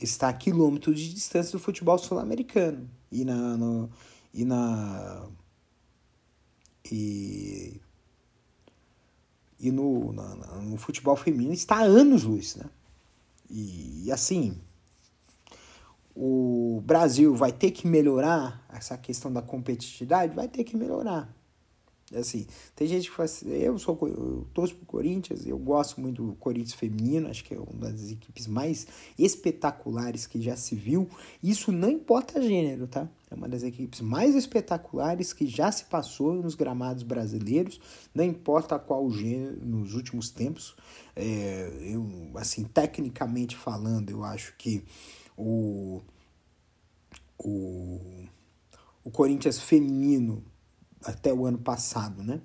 está 0.00 0.28
a 0.28 0.32
quilômetros 0.32 0.98
de 0.98 1.14
distância 1.14 1.52
do 1.52 1.60
futebol 1.60 1.98
sul-americano. 1.98 2.90
E 3.12 3.24
na 3.24 3.56
no, 3.56 3.88
e 4.32 4.44
na 4.44 5.28
e, 6.90 7.80
e 9.58 9.70
no, 9.70 10.12
na, 10.12 10.34
no 10.60 10.76
futebol 10.76 11.16
feminino 11.16 11.52
está 11.52 11.76
a 11.76 11.82
anos 11.82 12.24
luz, 12.24 12.56
né? 12.56 12.64
E, 13.50 14.06
e 14.06 14.12
assim, 14.12 14.58
o 16.14 16.82
Brasil 16.84 17.34
vai 17.34 17.52
ter 17.52 17.70
que 17.70 17.86
melhorar 17.86 18.64
essa 18.72 18.96
questão 18.96 19.32
da 19.32 19.42
competitividade? 19.42 20.34
Vai 20.34 20.48
ter 20.48 20.64
que 20.64 20.76
melhorar. 20.76 21.28
Assim, 22.14 22.46
tem 22.74 22.86
gente 22.86 23.10
que 23.10 23.16
fala 23.16 23.24
assim, 23.24 23.48
eu 23.50 23.78
sou 23.78 23.98
eu 24.02 24.46
torço 24.52 24.74
pro 24.74 24.86
Corinthians, 24.86 25.46
eu 25.46 25.58
gosto 25.58 26.00
muito 26.00 26.24
do 26.24 26.34
Corinthians 26.34 26.74
feminino, 26.74 27.28
acho 27.28 27.44
que 27.44 27.54
é 27.54 27.58
uma 27.58 27.90
das 27.90 28.10
equipes 28.10 28.46
mais 28.46 28.86
espetaculares 29.18 30.26
que 30.26 30.40
já 30.40 30.56
se 30.56 30.74
viu. 30.74 31.08
Isso 31.42 31.72
não 31.72 31.90
importa 31.90 32.40
gênero, 32.40 32.86
tá? 32.86 33.08
É 33.30 33.34
uma 33.34 33.48
das 33.48 33.62
equipes 33.62 34.00
mais 34.00 34.34
espetaculares 34.34 35.32
que 35.32 35.46
já 35.46 35.70
se 35.72 35.86
passou 35.86 36.34
nos 36.34 36.54
gramados 36.54 37.02
brasileiros, 37.02 37.80
não 38.14 38.24
importa 38.24 38.78
qual 38.78 39.10
gênero 39.10 39.64
nos 39.64 39.94
últimos 39.94 40.30
tempos. 40.30 40.76
É, 41.16 41.70
eu, 41.82 42.06
assim, 42.36 42.64
tecnicamente 42.64 43.56
falando, 43.56 44.10
eu 44.10 44.22
acho 44.22 44.54
que 44.56 44.84
o, 45.36 46.00
o, 47.38 48.00
o 49.02 49.10
Corinthians 49.10 49.58
feminino 49.58 50.44
até 51.04 51.32
o 51.32 51.46
ano 51.46 51.58
passado, 51.58 52.22
né? 52.22 52.40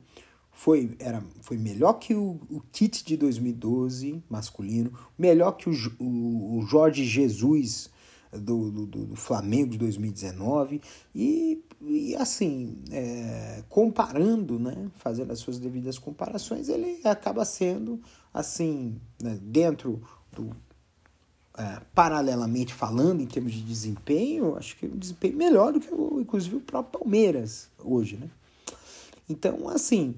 Foi, 0.51 0.95
era, 0.99 1.23
foi 1.41 1.57
melhor 1.57 1.93
que 1.93 2.13
o, 2.13 2.39
o 2.49 2.61
Tite 2.71 3.05
de 3.05 3.15
2012, 3.15 4.21
masculino, 4.29 4.91
melhor 5.17 5.53
que 5.53 5.69
o, 5.69 5.73
o, 5.99 6.59
o 6.59 6.61
Jorge 6.63 7.05
Jesus 7.05 7.89
do, 8.31 8.69
do, 8.69 8.85
do, 8.85 9.15
Flamengo 9.15 9.71
de 9.71 9.77
2019, 9.77 10.81
e, 11.15 11.63
e 11.81 12.15
assim, 12.15 12.77
é, 12.91 13.63
comparando, 13.69 14.59
né, 14.59 14.89
fazendo 14.97 15.31
as 15.31 15.39
suas 15.39 15.57
devidas 15.57 15.97
comparações, 15.97 16.69
ele 16.69 16.99
acaba 17.05 17.43
sendo, 17.45 17.99
assim, 18.33 18.99
né, 19.21 19.39
dentro 19.41 20.01
do 20.31 20.55
é, 21.57 21.81
paralelamente 21.93 22.73
falando, 22.73 23.21
em 23.21 23.25
termos 23.25 23.51
de 23.51 23.61
desempenho, 23.61 24.55
acho 24.57 24.77
que 24.77 24.85
um 24.85 24.97
desempenho 24.97 25.35
melhor 25.35 25.73
do 25.73 25.79
que, 25.79 25.93
o, 25.93 26.21
inclusive, 26.21 26.55
o 26.55 26.62
próprio 26.62 26.99
Palmeiras 27.01 27.69
hoje, 27.77 28.15
né? 28.17 28.29
Então, 29.29 29.69
assim, 29.69 30.15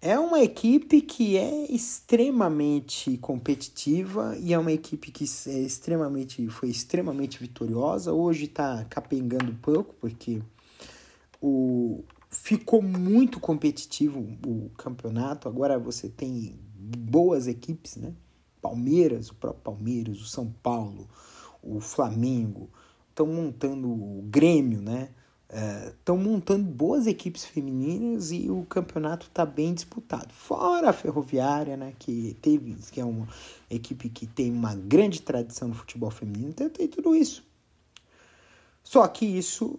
é 0.00 0.18
uma 0.18 0.40
equipe 0.40 1.00
que 1.00 1.36
é 1.36 1.72
extremamente 1.72 3.16
competitiva 3.18 4.36
e 4.38 4.52
é 4.52 4.58
uma 4.58 4.72
equipe 4.72 5.10
que 5.10 5.24
é 5.48 5.58
extremamente, 5.60 6.46
foi 6.48 6.68
extremamente 6.68 7.38
vitoriosa. 7.38 8.12
Hoje 8.12 8.44
está 8.44 8.84
capengando 8.84 9.50
um 9.50 9.56
pouco, 9.56 9.94
porque 10.00 10.42
o, 11.40 12.04
ficou 12.28 12.82
muito 12.82 13.40
competitivo 13.40 14.20
o 14.46 14.70
campeonato. 14.76 15.48
Agora 15.48 15.78
você 15.78 16.08
tem 16.08 16.58
boas 16.76 17.46
equipes, 17.46 17.96
né? 17.96 18.12
Palmeiras, 18.60 19.30
o 19.30 19.34
próprio 19.34 19.62
Palmeiras, 19.62 20.20
o 20.20 20.26
São 20.26 20.52
Paulo, 20.62 21.08
o 21.62 21.80
Flamengo, 21.80 22.68
estão 23.08 23.26
montando 23.26 23.88
o 23.88 24.22
Grêmio, 24.28 24.80
né? 24.82 25.10
Estão 25.48 26.16
é, 26.16 26.18
montando 26.18 26.64
boas 26.64 27.06
equipes 27.06 27.44
femininas 27.44 28.32
e 28.32 28.50
o 28.50 28.64
campeonato 28.64 29.26
está 29.26 29.46
bem 29.46 29.72
disputado. 29.72 30.32
Fora 30.32 30.90
a 30.90 30.92
Ferroviária, 30.92 31.76
né, 31.76 31.94
que 31.98 32.36
teve, 32.42 32.74
que 32.90 33.00
é 33.00 33.04
uma 33.04 33.28
equipe 33.70 34.08
que 34.08 34.26
tem 34.26 34.50
uma 34.50 34.74
grande 34.74 35.22
tradição 35.22 35.68
no 35.68 35.74
futebol 35.74 36.10
feminino, 36.10 36.52
tem 36.52 36.88
tudo 36.88 37.14
isso. 37.14 37.44
Só 38.82 39.06
que 39.06 39.24
isso 39.24 39.78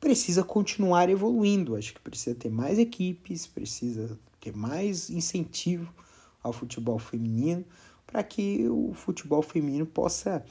precisa 0.00 0.42
continuar 0.42 1.08
evoluindo. 1.08 1.76
Acho 1.76 1.94
que 1.94 2.00
precisa 2.00 2.34
ter 2.34 2.50
mais 2.50 2.78
equipes, 2.78 3.46
precisa 3.46 4.18
ter 4.40 4.56
mais 4.56 5.10
incentivo 5.10 5.92
ao 6.42 6.52
futebol 6.52 6.98
feminino, 6.98 7.64
para 8.06 8.22
que 8.24 8.66
o 8.68 8.92
futebol 8.94 9.42
feminino 9.42 9.86
possa 9.86 10.44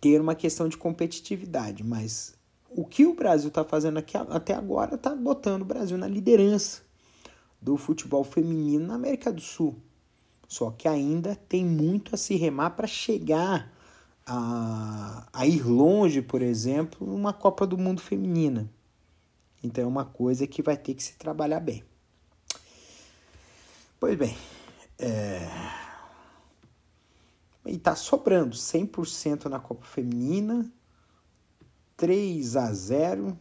ter 0.00 0.20
uma 0.20 0.34
questão 0.34 0.68
de 0.68 0.76
competitividade. 0.76 1.84
Mas 1.84 2.34
o 2.74 2.84
que 2.84 3.06
o 3.06 3.14
Brasil 3.14 3.48
está 3.48 3.64
fazendo 3.64 3.98
aqui 3.98 4.16
até 4.16 4.54
agora 4.54 4.96
está 4.96 5.14
botando 5.14 5.62
o 5.62 5.66
Brasil 5.66 5.96
na 5.96 6.08
liderança 6.08 6.82
do 7.60 7.76
futebol 7.76 8.24
feminino 8.24 8.86
na 8.86 8.94
América 8.94 9.32
do 9.32 9.40
Sul. 9.40 9.76
Só 10.46 10.70
que 10.70 10.86
ainda 10.86 11.34
tem 11.34 11.64
muito 11.64 12.14
a 12.14 12.18
se 12.18 12.36
remar 12.36 12.70
para 12.70 12.86
chegar 12.86 13.72
a, 14.26 15.26
a 15.32 15.46
ir 15.46 15.66
longe, 15.66 16.20
por 16.20 16.42
exemplo, 16.42 17.06
numa 17.06 17.32
Copa 17.32 17.66
do 17.66 17.78
Mundo 17.78 18.00
feminina. 18.00 18.70
Então 19.62 19.84
é 19.84 19.86
uma 19.86 20.04
coisa 20.04 20.46
que 20.46 20.60
vai 20.60 20.76
ter 20.76 20.94
que 20.94 21.02
se 21.02 21.14
trabalhar 21.14 21.60
bem. 21.60 21.82
Pois 23.98 24.18
bem, 24.18 24.36
é... 24.98 25.48
e 27.64 27.78
tá 27.78 27.96
sobrando 27.96 28.54
100% 28.54 29.46
na 29.46 29.58
Copa 29.58 29.86
Feminina, 29.86 30.70
3 31.96 32.56
a 32.56 32.72
0 32.72 33.38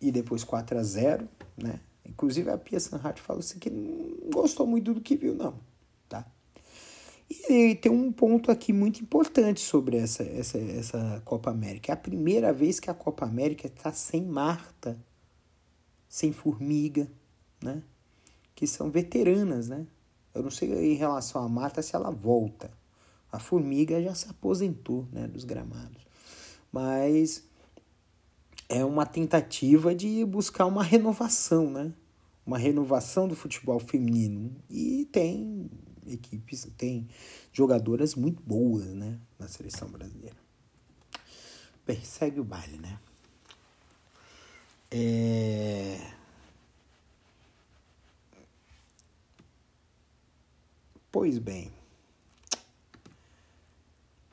e 0.00 0.10
depois 0.10 0.44
4 0.44 0.78
a 0.78 0.82
0 0.82 1.28
né? 1.56 1.80
Inclusive 2.06 2.50
a 2.50 2.58
Pia 2.58 2.80
Sanhat 2.80 3.20
falou 3.20 3.40
assim 3.40 3.58
que 3.58 3.70
não 3.70 4.30
gostou 4.32 4.66
muito 4.66 4.94
do 4.94 5.00
que 5.00 5.16
viu, 5.16 5.34
não, 5.34 5.54
tá? 6.08 6.26
E 7.48 7.74
tem 7.76 7.92
um 7.92 8.10
ponto 8.10 8.50
aqui 8.50 8.72
muito 8.72 9.00
importante 9.00 9.60
sobre 9.60 9.96
essa, 9.96 10.22
essa, 10.22 10.58
essa 10.58 11.22
Copa 11.24 11.50
América. 11.50 11.92
É 11.92 11.94
a 11.94 11.96
primeira 11.96 12.52
vez 12.52 12.80
que 12.80 12.90
a 12.90 12.94
Copa 12.94 13.24
América 13.24 13.68
está 13.68 13.92
sem 13.92 14.24
Marta, 14.24 14.98
sem 16.08 16.32
Formiga, 16.32 17.08
né? 17.62 17.82
que 18.60 18.66
são 18.66 18.90
veteranas, 18.90 19.70
né? 19.70 19.86
Eu 20.34 20.42
não 20.42 20.50
sei 20.50 20.92
em 20.92 20.94
relação 20.94 21.42
à 21.42 21.48
Marta 21.48 21.80
se 21.80 21.96
ela 21.96 22.10
volta. 22.10 22.70
A 23.32 23.38
Formiga 23.38 24.02
já 24.02 24.14
se 24.14 24.28
aposentou, 24.28 25.08
né, 25.10 25.26
dos 25.26 25.44
gramados. 25.44 26.06
Mas 26.72 27.44
é 28.68 28.84
uma 28.84 29.04
tentativa 29.04 29.94
de 29.94 30.24
buscar 30.24 30.66
uma 30.66 30.82
renovação, 30.82 31.70
né? 31.70 31.92
Uma 32.46 32.58
renovação 32.58 33.28
do 33.28 33.34
futebol 33.34 33.80
feminino. 33.80 34.54
E 34.68 35.06
tem 35.12 35.70
equipes, 36.06 36.66
tem 36.76 37.08
jogadoras 37.52 38.14
muito 38.14 38.42
boas, 38.42 38.86
né, 38.86 39.18
na 39.38 39.48
seleção 39.48 39.88
brasileira. 39.88 40.36
Bem, 41.86 42.00
segue 42.02 42.40
o 42.40 42.44
baile, 42.44 42.78
né? 42.78 42.98
É... 44.90 46.12
Pois 51.10 51.38
bem, 51.38 51.72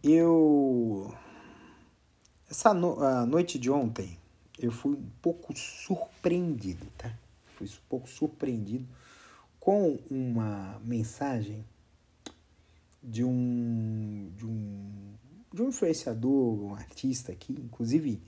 eu. 0.04 1.12
Essa 2.50 2.74
no... 2.74 3.04
a 3.04 3.26
noite 3.26 3.60
de 3.60 3.70
ontem 3.70 4.18
eu 4.58 4.72
fui 4.72 4.94
um 4.94 5.10
pouco 5.22 5.56
surpreendido, 5.56 6.88
tá? 6.98 7.14
Fui 7.58 7.68
um 7.68 7.90
pouco 7.90 8.10
surpreendido 8.10 8.88
com 9.60 10.00
uma 10.10 10.80
mensagem 10.84 11.66
de 13.04 13.24
um, 13.24 14.32
de 14.36 14.46
um, 14.46 15.14
de 15.54 15.62
um 15.62 15.68
influenciador, 15.70 16.64
um 16.64 16.74
artista 16.74 17.32
aqui. 17.32 17.54
Inclusive, 17.54 18.22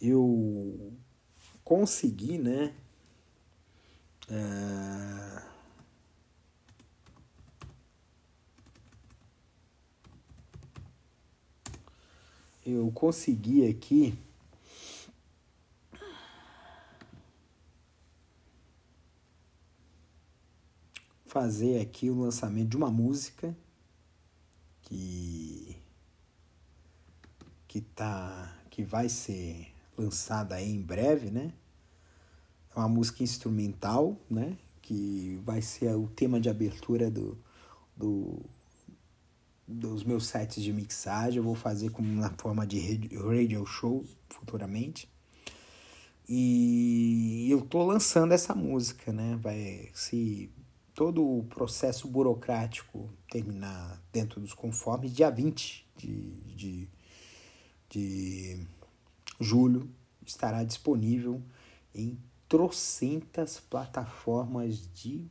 eu 0.00 0.92
consegui, 1.64 2.38
né? 2.38 2.74
Uh, 4.28 5.31
eu 12.72 12.90
consegui 12.92 13.68
aqui 13.68 14.18
fazer 21.24 21.80
aqui 21.80 22.10
o 22.10 22.20
lançamento 22.20 22.68
de 22.68 22.76
uma 22.76 22.90
música 22.90 23.56
que 24.82 25.76
que 27.66 27.80
tá 27.80 28.54
que 28.68 28.84
vai 28.84 29.08
ser 29.08 29.72
lançada 29.96 30.56
aí 30.56 30.70
em 30.70 30.82
breve, 30.82 31.30
né? 31.30 31.54
É 32.74 32.78
uma 32.78 32.88
música 32.88 33.22
instrumental, 33.22 34.16
né? 34.28 34.58
Que 34.82 35.40
vai 35.44 35.62
ser 35.62 35.94
o 35.94 36.06
tema 36.08 36.40
de 36.40 36.50
abertura 36.50 37.10
do, 37.10 37.38
do 37.96 38.42
dos 39.66 40.04
meus 40.04 40.26
sets 40.26 40.62
de 40.62 40.72
mixagem. 40.72 41.38
Eu 41.38 41.44
vou 41.44 41.54
fazer 41.54 41.90
como 41.90 42.08
na 42.20 42.30
forma 42.30 42.66
de 42.66 42.80
radio 42.80 43.64
show 43.66 44.04
futuramente. 44.28 45.08
E 46.28 47.48
eu 47.50 47.62
tô 47.62 47.84
lançando 47.84 48.32
essa 48.32 48.54
música, 48.54 49.12
né? 49.12 49.38
Vai 49.40 49.90
se 49.92 50.50
todo 50.94 51.24
o 51.24 51.44
processo 51.44 52.06
burocrático 52.06 53.10
terminar 53.30 54.00
dentro 54.12 54.40
dos 54.40 54.54
conformes, 54.54 55.12
dia 55.12 55.30
20 55.30 55.86
de, 55.96 56.30
de, 56.54 56.88
de 57.88 58.66
julho 59.40 59.90
estará 60.26 60.62
disponível 60.62 61.42
em 61.94 62.18
trocentas 62.48 63.58
plataformas 63.58 64.86
de 64.92 65.26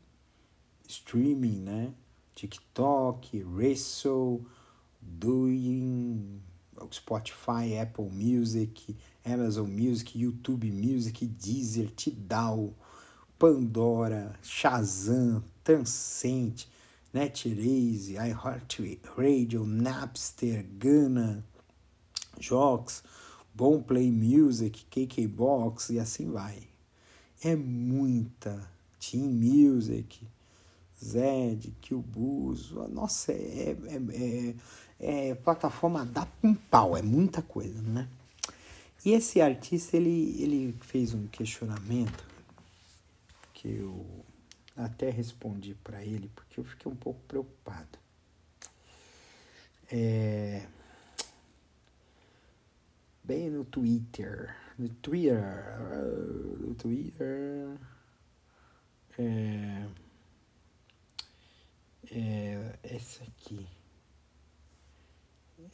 streaming, 0.88 1.62
né? 1.62 1.94
TikTok, 2.36 3.26
Wrestle, 3.46 4.46
Doing, 5.20 6.42
Spotify, 6.90 7.80
Apple 7.82 8.10
Music, 8.12 8.96
Amazon 9.26 9.68
Music, 9.76 10.10
YouTube 10.16 10.72
Music, 10.72 11.16
Deezer, 11.38 11.96
Tidal, 11.96 12.74
Pandora, 13.38 14.36
Shazam, 14.44 15.44
Tencent, 15.64 16.66
NetEase, 17.14 18.16
iHeartRadio, 18.16 19.66
Napster, 19.66 20.64
Gana, 20.78 21.44
Jox, 22.40 23.04
Boomplay 23.56 24.12
Music, 24.12 24.86
KKBox 24.90 25.90
e 25.90 26.00
assim 26.00 26.32
vai. 26.32 26.68
É 27.44 27.56
muita. 27.56 28.72
Team 29.02 29.32
Music, 29.32 30.28
Zed, 31.04 31.74
Kilbuzo, 31.82 32.88
nossa, 32.90 33.32
é, 33.32 33.76
é, 33.88 34.56
é, 35.00 35.30
é, 35.30 35.36
plataforma 35.36 36.06
dá 36.06 36.28
um 36.44 36.54
pau, 36.54 36.96
é 36.96 37.02
muita 37.02 37.42
coisa, 37.42 37.82
né? 37.82 38.08
E 39.04 39.14
esse 39.14 39.42
artista, 39.42 39.98
ele, 39.98 40.42
ele 40.42 40.78
fez 40.82 41.14
um 41.16 41.26
questionamento 41.28 42.24
que 43.54 43.68
eu 43.68 44.06
até 44.78 45.10
respondi 45.10 45.76
para 45.84 46.04
ele, 46.04 46.30
porque 46.36 46.60
eu 46.60 46.64
fiquei 46.64 46.92
um 46.92 46.96
pouco 46.96 47.20
preocupado. 47.28 48.00
É, 49.92 50.68
bem 53.24 53.50
no 53.50 53.66
Twitter, 53.66 54.56
no 54.78 54.88
Twitter, 54.88 55.44
no 56.60 56.76
Twitter, 56.76 57.78
é, 62.12 62.78
essa 62.84 63.24
aqui. 63.60 63.68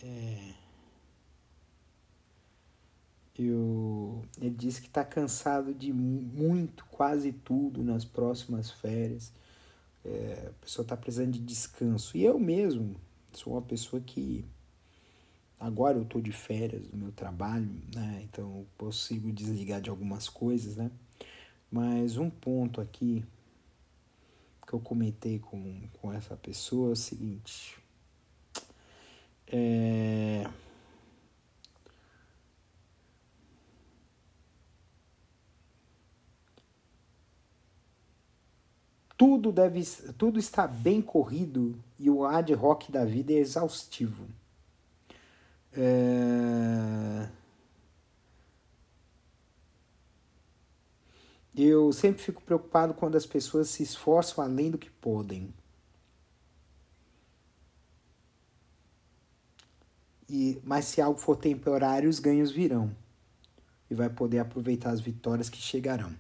É, 0.04 0.54
eu, 3.38 4.24
ele 4.42 4.56
disse 4.56 4.82
que 4.82 4.88
está 4.88 5.04
cansado 5.04 5.74
de 5.74 5.94
muito, 5.94 6.86
quase 6.86 7.32
tudo 7.32 7.84
nas 7.84 8.04
próximas 8.04 8.72
férias. 8.72 9.32
É, 10.04 10.48
a 10.50 10.66
pessoa 10.66 10.84
está 10.84 10.98
precisando 10.98 11.32
de 11.32 11.40
descanso. 11.40 12.18
E 12.18 12.24
eu 12.24 12.40
mesmo 12.40 12.96
sou 13.34 13.54
uma 13.54 13.62
pessoa 13.62 14.02
que 14.02 14.44
agora 15.60 15.98
eu 15.98 16.04
estou 16.04 16.22
de 16.22 16.32
férias 16.32 16.88
do 16.88 16.98
meu 16.98 17.12
trabalho, 17.12 17.70
né? 17.94 18.22
Então 18.24 18.60
eu 18.60 18.68
consigo 18.78 19.32
desligar 19.32 19.82
de 19.82 19.90
algumas 19.90 20.30
coisas, 20.30 20.76
né? 20.76 20.90
Mas 21.70 22.18
um 22.18 22.30
ponto 22.30 22.80
aqui 22.80 23.24
que 24.68 24.74
eu 24.74 24.82
comentei 24.82 25.40
com, 25.40 25.88
com 26.02 26.12
essa 26.12 26.36
pessoa 26.36 26.90
é 26.90 26.92
o 26.92 26.96
seguinte. 26.96 27.80
É... 29.48 30.46
Tudo, 39.16 39.52
deve, 39.52 39.84
tudo 40.18 40.38
está 40.38 40.68
bem 40.68 41.02
corrido 41.02 41.82
e 41.98 42.10
o 42.10 42.26
ad 42.26 42.54
hoc 42.54 42.92
da 42.92 43.06
vida 43.06 43.32
é 43.32 43.38
exaustivo. 43.38 44.28
É... 45.72 47.30
Eu 51.58 51.92
sempre 51.92 52.22
fico 52.22 52.42
preocupado 52.42 52.94
quando 52.94 53.16
as 53.16 53.26
pessoas 53.26 53.70
se 53.70 53.82
esforçam 53.82 54.44
além 54.44 54.70
do 54.70 54.78
que 54.78 54.92
podem. 54.92 55.52
E, 60.30 60.62
mas 60.64 60.86
se 60.86 61.02
algo 61.02 61.20
for 61.20 61.36
temporário, 61.36 62.08
os 62.08 62.20
ganhos 62.20 62.52
virão. 62.52 62.96
E 63.90 63.96
vai 63.96 64.10
poder 64.10 64.38
aproveitar 64.38 64.92
as 64.92 65.02
vitórias 65.02 65.50
que 65.50 65.58
chegarão. 65.58 66.14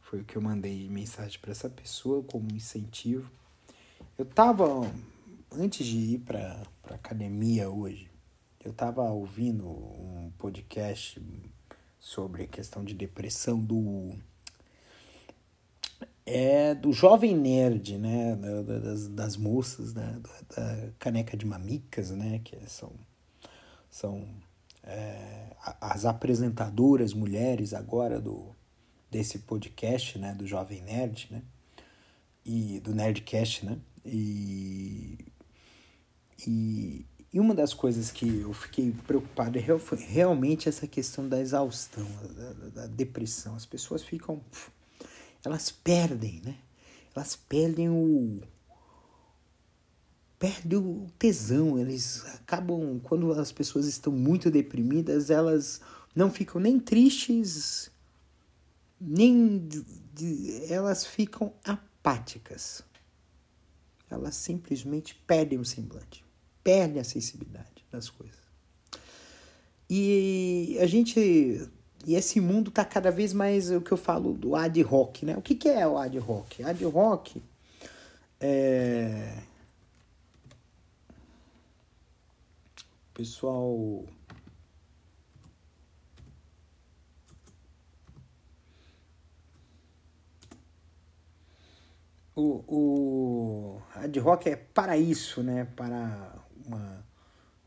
Foi 0.00 0.20
o 0.20 0.24
que 0.24 0.36
eu 0.36 0.42
mandei 0.42 0.86
mensagem 0.90 1.40
para 1.40 1.52
essa 1.52 1.70
pessoa 1.70 2.22
como 2.22 2.52
incentivo. 2.52 3.30
Eu 4.18 4.26
tava 4.26 4.66
antes 5.50 5.86
de 5.86 5.96
ir 5.96 6.18
para 6.18 6.62
academia 6.90 7.70
hoje, 7.70 8.10
eu 8.62 8.72
tava 8.72 9.02
ouvindo 9.02 9.66
um 9.66 10.30
podcast 10.38 11.20
sobre 12.00 12.44
a 12.44 12.46
questão 12.46 12.82
de 12.82 12.94
depressão 12.94 13.60
do 13.60 14.14
é 16.24 16.74
do 16.74 16.92
jovem 16.92 17.36
nerd, 17.36 17.98
né, 17.98 18.36
das, 18.64 19.08
das 19.08 19.36
moças 19.36 19.92
da, 19.92 20.18
da, 20.56 20.90
caneca 20.98 21.36
de 21.36 21.44
mamicas, 21.44 22.10
né, 22.10 22.40
que 22.42 22.56
são 22.68 22.92
são 23.90 24.26
é, 24.84 25.54
as 25.80 26.04
apresentadoras 26.04 27.12
mulheres 27.12 27.74
agora 27.74 28.20
do 28.20 28.54
desse 29.10 29.40
podcast, 29.40 30.18
né, 30.18 30.32
do 30.34 30.46
jovem 30.46 30.80
nerd, 30.82 31.28
né, 31.30 31.42
e 32.44 32.80
do 32.80 32.94
nerdcast, 32.94 33.66
né, 33.66 33.78
e 34.04 35.18
e, 36.46 37.04
e 37.32 37.38
uma 37.38 37.54
das 37.54 37.72
coisas 37.72 38.10
que 38.10 38.40
eu 38.40 38.52
fiquei 38.52 38.90
preocupado 39.06 39.56
é 39.56 39.78
foi 39.78 39.98
realmente 39.98 40.68
essa 40.68 40.86
questão 40.86 41.28
da 41.28 41.40
exaustão, 41.40 42.06
da, 42.34 42.68
da 42.70 42.86
depressão. 42.88 43.54
As 43.54 43.64
pessoas 43.64 44.02
ficam. 44.02 44.40
Elas 45.44 45.70
perdem, 45.70 46.42
né? 46.44 46.56
Elas 47.14 47.36
perdem 47.36 47.88
o. 47.88 48.40
Perdem 50.40 50.78
o 50.80 51.06
tesão. 51.20 51.78
Eles 51.78 52.24
acabam. 52.34 52.98
Quando 52.98 53.32
as 53.32 53.52
pessoas 53.52 53.86
estão 53.86 54.12
muito 54.12 54.50
deprimidas, 54.50 55.30
elas 55.30 55.80
não 56.16 56.32
ficam 56.32 56.60
nem 56.60 56.80
tristes, 56.80 57.92
nem. 59.00 59.68
Elas 60.68 61.06
ficam 61.06 61.52
apáticas. 61.62 62.82
Elas 64.10 64.34
simplesmente 64.34 65.14
perdem 65.28 65.60
o 65.60 65.64
semblante 65.64 66.28
perde 66.62 66.98
a 66.98 67.04
sensibilidade 67.04 67.84
das 67.90 68.08
coisas. 68.08 68.38
E 69.88 70.78
a 70.80 70.86
gente. 70.86 71.68
E 72.06 72.14
esse 72.14 72.40
mundo 72.40 72.70
está 72.70 72.84
cada 72.84 73.10
vez 73.10 73.32
mais 73.32 73.70
o 73.70 73.80
que 73.80 73.92
eu 73.92 73.96
falo 73.96 74.32
do 74.32 74.54
ad 74.54 74.84
hoc, 74.84 75.24
né? 75.24 75.36
O 75.36 75.42
que, 75.42 75.54
que 75.54 75.68
é 75.68 75.86
o 75.86 75.98
ad 75.98 76.18
hoc? 76.18 76.62
Ad 76.62 76.84
hoc 76.86 77.36
é. 78.40 79.42
Pessoal. 83.12 84.06
O, 92.34 92.64
o 92.66 93.82
ad 93.94 94.20
hoc 94.20 94.46
é 94.46 94.56
para 94.56 94.96
isso, 94.96 95.42
né? 95.42 95.66
Para 95.76 96.39
uma 96.70 97.04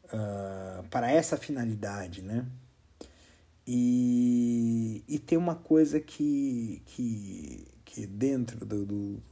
uh, 0.06 0.88
para 0.90 1.12
essa 1.12 1.38
finalidade, 1.38 2.22
né? 2.22 2.46
E, 3.66 5.04
e 5.08 5.20
tem 5.20 5.38
uma 5.38 5.56
coisa 5.56 6.00
que, 6.00 6.82
que, 6.86 7.66
que 7.86 8.06
dentro 8.06 8.66
do, 8.66 8.86
do, 8.86 9.24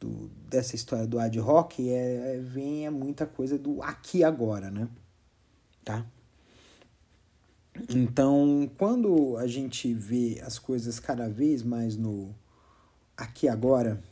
do, 0.00 0.30
dessa 0.48 0.74
história 0.74 1.06
do 1.06 1.18
ad 1.18 1.38
hoc 1.38 1.78
é, 1.80 2.40
vem 2.42 2.86
é 2.86 2.90
muita 2.90 3.26
coisa 3.26 3.58
do 3.58 3.82
aqui 3.82 4.24
agora, 4.24 4.70
né? 4.70 4.88
Tá? 5.84 6.06
Então, 7.88 8.70
quando 8.78 9.36
a 9.38 9.46
gente 9.46 9.92
vê 9.92 10.40
as 10.44 10.58
coisas 10.58 10.98
cada 11.00 11.28
vez 11.28 11.62
mais 11.62 11.96
no 11.96 12.34
aqui 13.16 13.48
agora, 13.48 14.02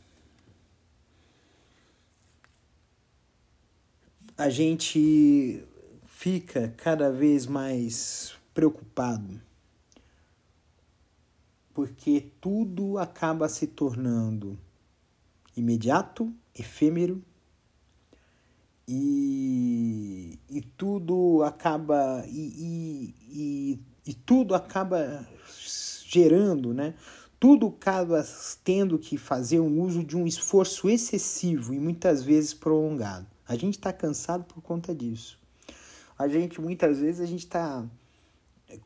a 4.41 4.49
gente 4.49 5.63
fica 6.07 6.73
cada 6.75 7.11
vez 7.11 7.45
mais 7.45 8.33
preocupado 8.55 9.39
porque 11.75 12.31
tudo 12.41 12.97
acaba 12.97 13.47
se 13.47 13.67
tornando 13.67 14.57
imediato, 15.55 16.33
efêmero 16.57 17.23
e, 18.87 20.39
e 20.49 20.61
tudo 20.75 21.43
acaba 21.43 22.25
e, 22.27 22.39
e, 22.39 23.15
e, 23.29 23.79
e 24.07 24.13
tudo 24.15 24.55
acaba 24.55 25.23
gerando, 26.03 26.73
né? 26.73 26.95
Tudo 27.39 27.67
acaba 27.67 28.25
tendo 28.63 28.97
que 28.97 29.19
fazer 29.19 29.59
um 29.59 29.79
uso 29.81 30.03
de 30.03 30.17
um 30.17 30.25
esforço 30.25 30.89
excessivo 30.89 31.75
e 31.75 31.79
muitas 31.79 32.23
vezes 32.23 32.55
prolongado. 32.55 33.30
A 33.51 33.57
gente 33.57 33.73
está 33.73 33.91
cansado 33.91 34.45
por 34.45 34.61
conta 34.61 34.95
disso. 34.95 35.37
A 36.17 36.25
gente 36.25 36.61
muitas 36.61 36.99
vezes 36.99 37.19
a 37.19 37.25
gente 37.25 37.43
está 37.43 37.85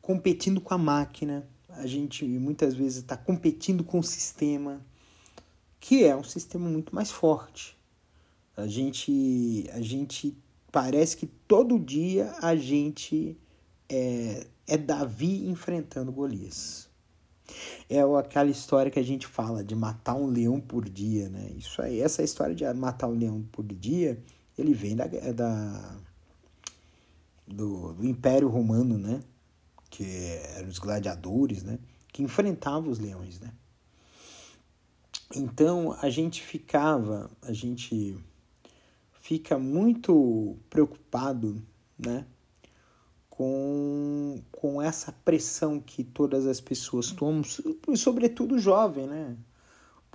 competindo 0.02 0.60
com 0.60 0.74
a 0.74 0.78
máquina, 0.78 1.48
a 1.68 1.86
gente 1.86 2.26
muitas 2.26 2.74
vezes 2.74 2.96
está 2.96 3.16
competindo 3.16 3.84
com 3.84 4.00
o 4.00 4.02
sistema, 4.02 4.84
que 5.78 6.02
é 6.02 6.16
um 6.16 6.24
sistema 6.24 6.68
muito 6.68 6.92
mais 6.92 7.12
forte. 7.12 7.78
A 8.56 8.66
gente, 8.66 9.70
a 9.72 9.80
gente 9.80 10.36
parece 10.72 11.16
que 11.16 11.26
todo 11.26 11.78
dia 11.78 12.34
a 12.42 12.56
gente 12.56 13.38
é, 13.88 14.48
é 14.66 14.76
Davi 14.76 15.46
enfrentando 15.48 16.10
Golias. 16.10 16.90
É 17.88 18.00
aquela 18.18 18.50
história 18.50 18.90
que 18.90 18.98
a 18.98 19.04
gente 19.04 19.28
fala 19.28 19.62
de 19.62 19.76
matar 19.76 20.16
um 20.16 20.26
leão 20.26 20.60
por 20.60 20.88
dia, 20.88 21.28
né? 21.28 21.52
Isso 21.56 21.80
aí, 21.80 22.00
essa 22.00 22.20
história 22.20 22.52
de 22.52 22.64
matar 22.74 23.06
um 23.06 23.16
leão 23.16 23.46
por 23.52 23.64
dia, 23.64 24.20
ele 24.56 24.72
vem 24.72 24.96
da, 24.96 25.06
da 25.06 25.96
do, 27.46 27.92
do 27.92 28.06
Império 28.06 28.48
Romano, 28.48 28.98
né? 28.98 29.22
Que 29.90 30.04
eram 30.56 30.68
os 30.68 30.78
gladiadores, 30.78 31.62
né? 31.62 31.78
Que 32.12 32.22
enfrentavam 32.22 32.90
os 32.90 32.98
leões, 32.98 33.38
né? 33.38 33.52
Então 35.34 35.96
a 36.00 36.08
gente 36.08 36.42
ficava, 36.42 37.30
a 37.42 37.52
gente 37.52 38.16
fica 39.20 39.58
muito 39.58 40.56
preocupado, 40.70 41.62
né? 41.98 42.26
Com, 43.28 44.40
com 44.50 44.80
essa 44.80 45.12
pressão 45.12 45.78
que 45.78 46.02
todas 46.02 46.46
as 46.46 46.58
pessoas 46.58 47.10
tomam, 47.10 47.42
sobretudo 47.94 48.58
jovem, 48.58 49.06
né? 49.06 49.36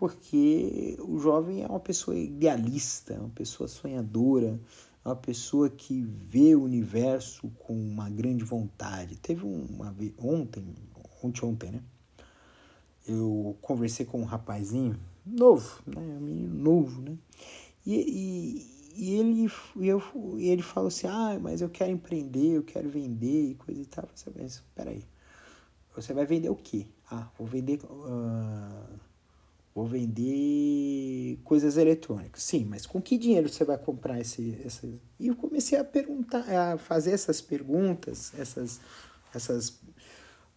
Porque 0.01 0.97
o 0.99 1.19
jovem 1.19 1.61
é 1.61 1.67
uma 1.67 1.79
pessoa 1.79 2.17
idealista, 2.17 3.13
uma 3.19 3.29
pessoa 3.29 3.67
sonhadora, 3.67 4.59
é 5.05 5.07
uma 5.07 5.15
pessoa 5.15 5.69
que 5.69 6.01
vê 6.01 6.55
o 6.55 6.63
universo 6.63 7.51
com 7.59 7.79
uma 7.79 8.09
grande 8.09 8.43
vontade. 8.43 9.15
Teve 9.17 9.45
uma 9.45 9.91
vez, 9.91 10.11
ontem, 10.17 10.65
ontem, 11.21 11.45
ontem, 11.45 11.71
né? 11.73 11.83
Eu 13.07 13.55
conversei 13.61 14.03
com 14.03 14.19
um 14.19 14.23
rapazinho 14.23 14.99
novo, 15.23 15.83
né? 15.85 16.01
Um 16.01 16.19
menino 16.19 16.55
novo, 16.55 16.99
né? 17.03 17.15
E, 17.85 17.93
e, 17.93 19.03
e 19.03 19.13
ele, 19.19 19.51
e 19.75 19.87
eu, 19.87 20.01
e 20.35 20.47
ele 20.47 20.63
falou 20.63 20.87
assim, 20.87 21.05
ah, 21.05 21.37
mas 21.39 21.61
eu 21.61 21.69
quero 21.69 21.91
empreender, 21.91 22.57
eu 22.57 22.63
quero 22.63 22.89
vender 22.89 23.51
e 23.51 23.53
coisa 23.53 23.79
e 23.79 23.85
tal. 23.85 24.09
Você 24.15 24.31
pensa, 24.31 24.63
peraí, 24.73 25.05
você 25.95 26.11
vai 26.11 26.25
vender 26.25 26.49
o 26.49 26.55
quê? 26.55 26.87
Ah, 27.07 27.29
vou 27.37 27.45
vender... 27.45 27.79
Uh, 27.83 29.10
Vou 29.73 29.85
vender 29.85 31.39
coisas 31.43 31.77
eletrônicas. 31.77 32.43
Sim, 32.43 32.65
mas 32.65 32.85
com 32.85 33.01
que 33.01 33.17
dinheiro 33.17 33.47
você 33.47 33.63
vai 33.63 33.77
comprar 33.77 34.19
esse, 34.19 34.61
esse... 34.65 34.99
E 35.17 35.27
eu 35.27 35.35
comecei 35.35 35.77
a 35.79 35.83
perguntar, 35.83 36.43
a 36.49 36.77
fazer 36.77 37.11
essas 37.11 37.39
perguntas, 37.39 38.33
essas, 38.37 38.81
essas 39.33 39.79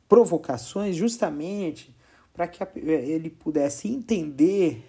provocações, 0.08 0.96
justamente 0.96 1.94
para 2.32 2.48
que 2.48 2.60
ele 2.80 3.30
pudesse 3.30 3.86
entender 3.86 4.84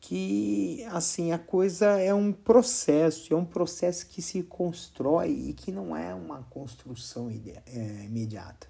que 0.00 0.84
assim 0.90 1.32
a 1.32 1.38
coisa 1.38 1.98
é 2.00 2.12
um 2.14 2.32
processo, 2.32 3.32
é 3.32 3.36
um 3.36 3.44
processo 3.44 4.06
que 4.06 4.22
se 4.22 4.42
constrói 4.42 5.30
e 5.30 5.52
que 5.52 5.70
não 5.70 5.94
é 5.94 6.14
uma 6.14 6.42
construção 6.44 7.30
é, 7.30 8.04
imediata. 8.04 8.68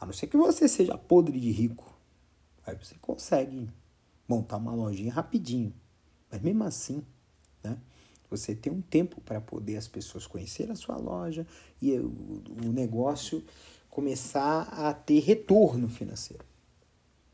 A 0.00 0.06
não 0.06 0.12
ser 0.12 0.26
que 0.26 0.36
você 0.36 0.66
seja 0.66 0.96
podre 0.96 1.38
de 1.38 1.50
rico 1.50 1.91
Aí 2.66 2.76
você 2.76 2.94
consegue 3.00 3.68
montar 4.28 4.56
uma 4.56 4.74
lojinha 4.74 5.12
rapidinho. 5.12 5.72
Mas 6.30 6.40
mesmo 6.40 6.64
assim, 6.64 7.04
né? 7.62 7.78
Você 8.30 8.54
tem 8.54 8.72
um 8.72 8.80
tempo 8.80 9.20
para 9.20 9.40
poder 9.40 9.76
as 9.76 9.86
pessoas 9.86 10.26
conhecerem 10.26 10.72
a 10.72 10.76
sua 10.76 10.96
loja 10.96 11.46
e 11.80 11.92
o 11.98 12.72
negócio 12.72 13.44
começar 13.90 14.62
a 14.62 14.94
ter 14.94 15.20
retorno 15.20 15.86
financeiro. 15.88 16.42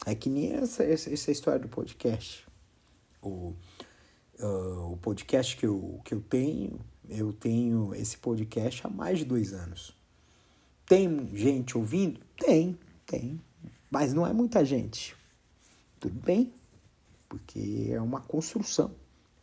É 0.04 0.14
que 0.14 0.28
nem 0.28 0.54
essa, 0.54 0.82
essa, 0.82 1.12
essa 1.12 1.30
história 1.30 1.60
do 1.60 1.68
podcast. 1.68 2.44
O, 3.22 3.54
uh, 4.40 4.92
o 4.92 4.98
podcast 5.00 5.56
que 5.56 5.66
eu, 5.66 6.00
que 6.04 6.14
eu 6.14 6.20
tenho, 6.20 6.80
eu 7.08 7.32
tenho 7.32 7.94
esse 7.94 8.18
podcast 8.18 8.84
há 8.84 8.90
mais 8.90 9.20
de 9.20 9.24
dois 9.24 9.52
anos. 9.52 9.96
Tem 10.84 11.28
gente 11.32 11.78
ouvindo? 11.78 12.20
Tem, 12.36 12.76
tem. 13.06 13.40
Mas 13.88 14.12
não 14.12 14.26
é 14.26 14.32
muita 14.32 14.64
gente. 14.64 15.14
Tudo 16.00 16.20
bem, 16.20 16.52
porque 17.28 17.88
é 17.90 18.00
uma 18.00 18.20
construção. 18.20 18.90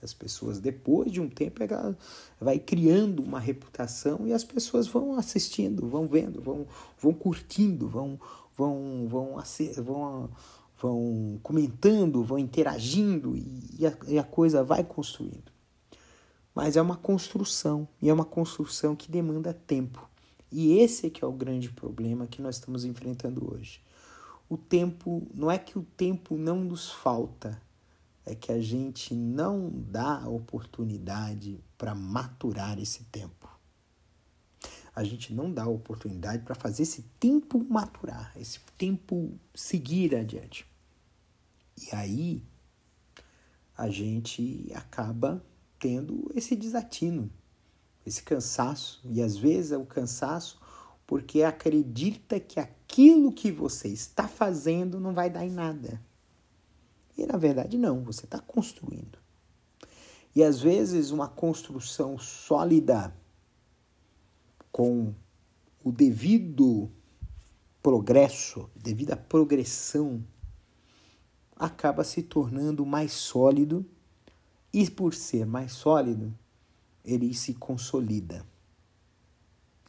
As 0.02 0.14
pessoas, 0.14 0.60
depois 0.60 1.12
de 1.12 1.20
um 1.20 1.28
tempo, 1.28 1.64
ela 1.64 1.98
vai 2.40 2.60
criando 2.60 3.24
uma 3.24 3.40
reputação 3.40 4.28
e 4.28 4.34
as 4.34 4.44
pessoas 4.44 4.88
vão 4.88 5.18
assistindo, 5.18 5.88
vão 5.88 6.08
vendo, 6.08 6.42
vão, 6.42 6.68
vão 7.00 7.14
curtindo, 7.14 7.88
vão, 7.88 8.20
vão, 8.56 9.08
vão, 9.08 9.38
vão, 9.78 10.30
vão 10.80 11.40
comentando, 11.42 12.24
vão 12.24 12.38
interagindo 12.38 13.36
e 13.36 13.86
a, 13.86 13.98
e 14.08 14.20
a 14.20 14.24
coisa 14.24 14.64
vai 14.64 14.84
construindo. 14.84 15.52
Mas 16.54 16.78
é 16.78 16.82
uma 16.82 16.96
construção, 16.96 17.88
e 18.02 18.10
é 18.10 18.14
uma 18.14 18.26
construção 18.26 18.96
que 18.96 19.12
demanda 19.12 19.54
tempo. 19.54 20.08
E 20.52 20.78
esse 20.78 21.08
é 21.08 21.10
que 21.10 21.24
é 21.24 21.28
o 21.28 21.34
grande 21.34 21.70
problema 21.70 22.28
que 22.28 22.42
nós 22.42 22.56
estamos 22.56 22.86
enfrentando 22.86 23.54
hoje 23.54 23.82
o 24.50 24.58
tempo, 24.58 25.28
não 25.34 25.50
é 25.50 25.58
que 25.58 25.78
o 25.78 25.84
tempo 25.84 26.38
não 26.38 26.64
nos 26.64 26.92
falta, 26.92 27.62
é 28.26 28.34
que 28.34 28.52
a 28.52 28.62
gente 28.62 29.14
não 29.14 29.70
dá 29.70 30.28
oportunidade 30.28 31.64
para 31.78 31.94
maturar 31.94 32.80
esse 32.80 33.04
tempo. 33.06 33.50
A 34.96 35.04
gente 35.04 35.34
não 35.34 35.52
dá 35.52 35.68
oportunidade 35.68 36.44
para 36.44 36.56
fazer 36.56 36.84
esse 36.84 37.04
tempo 37.20 37.64
maturar, 37.70 38.32
esse 38.36 38.60
tempo 38.78 39.38
seguir 39.54 40.16
adiante. 40.16 40.66
E 41.78 41.94
aí 41.94 42.44
a 43.78 43.90
gente 43.90 44.72
acaba 44.74 45.44
tendo 45.78 46.32
esse 46.34 46.56
desatino, 46.56 47.30
esse 48.06 48.24
cansaço, 48.24 49.02
e 49.04 49.22
às 49.22 49.36
vezes 49.36 49.74
é 49.74 49.78
o 49.78 49.86
cansaço 49.86 50.60
porque 51.08 51.44
acredita 51.44 52.40
que 52.40 52.60
aquilo 52.60 53.32
que 53.32 53.52
você 53.52 53.88
está 53.88 54.28
fazendo 54.28 55.00
não 55.00 55.14
vai 55.14 55.30
dar 55.30 55.46
em 55.46 55.52
nada. 55.52 56.02
E 57.18 57.26
na 57.26 57.38
verdade, 57.38 57.78
não, 57.78 58.04
você 58.04 58.26
está 58.26 58.40
construindo. 58.40 59.18
E 60.36 60.44
às 60.44 60.62
vezes, 60.62 61.12
uma 61.12 61.30
construção 61.30 62.18
sólida, 62.18 63.16
com 64.72 65.14
o 65.82 65.92
devido 65.92 66.92
progresso, 67.82 68.70
devida 68.76 69.16
progressão, 69.16 70.22
acaba 71.56 72.04
se 72.04 72.22
tornando 72.22 72.86
mais 72.86 73.14
sólido 73.14 73.86
e, 74.74 74.90
por 74.90 75.14
ser 75.14 75.46
mais 75.46 75.72
sólido, 75.72 76.38
ele 77.06 77.34
se 77.34 77.54
consolida. 77.54 78.46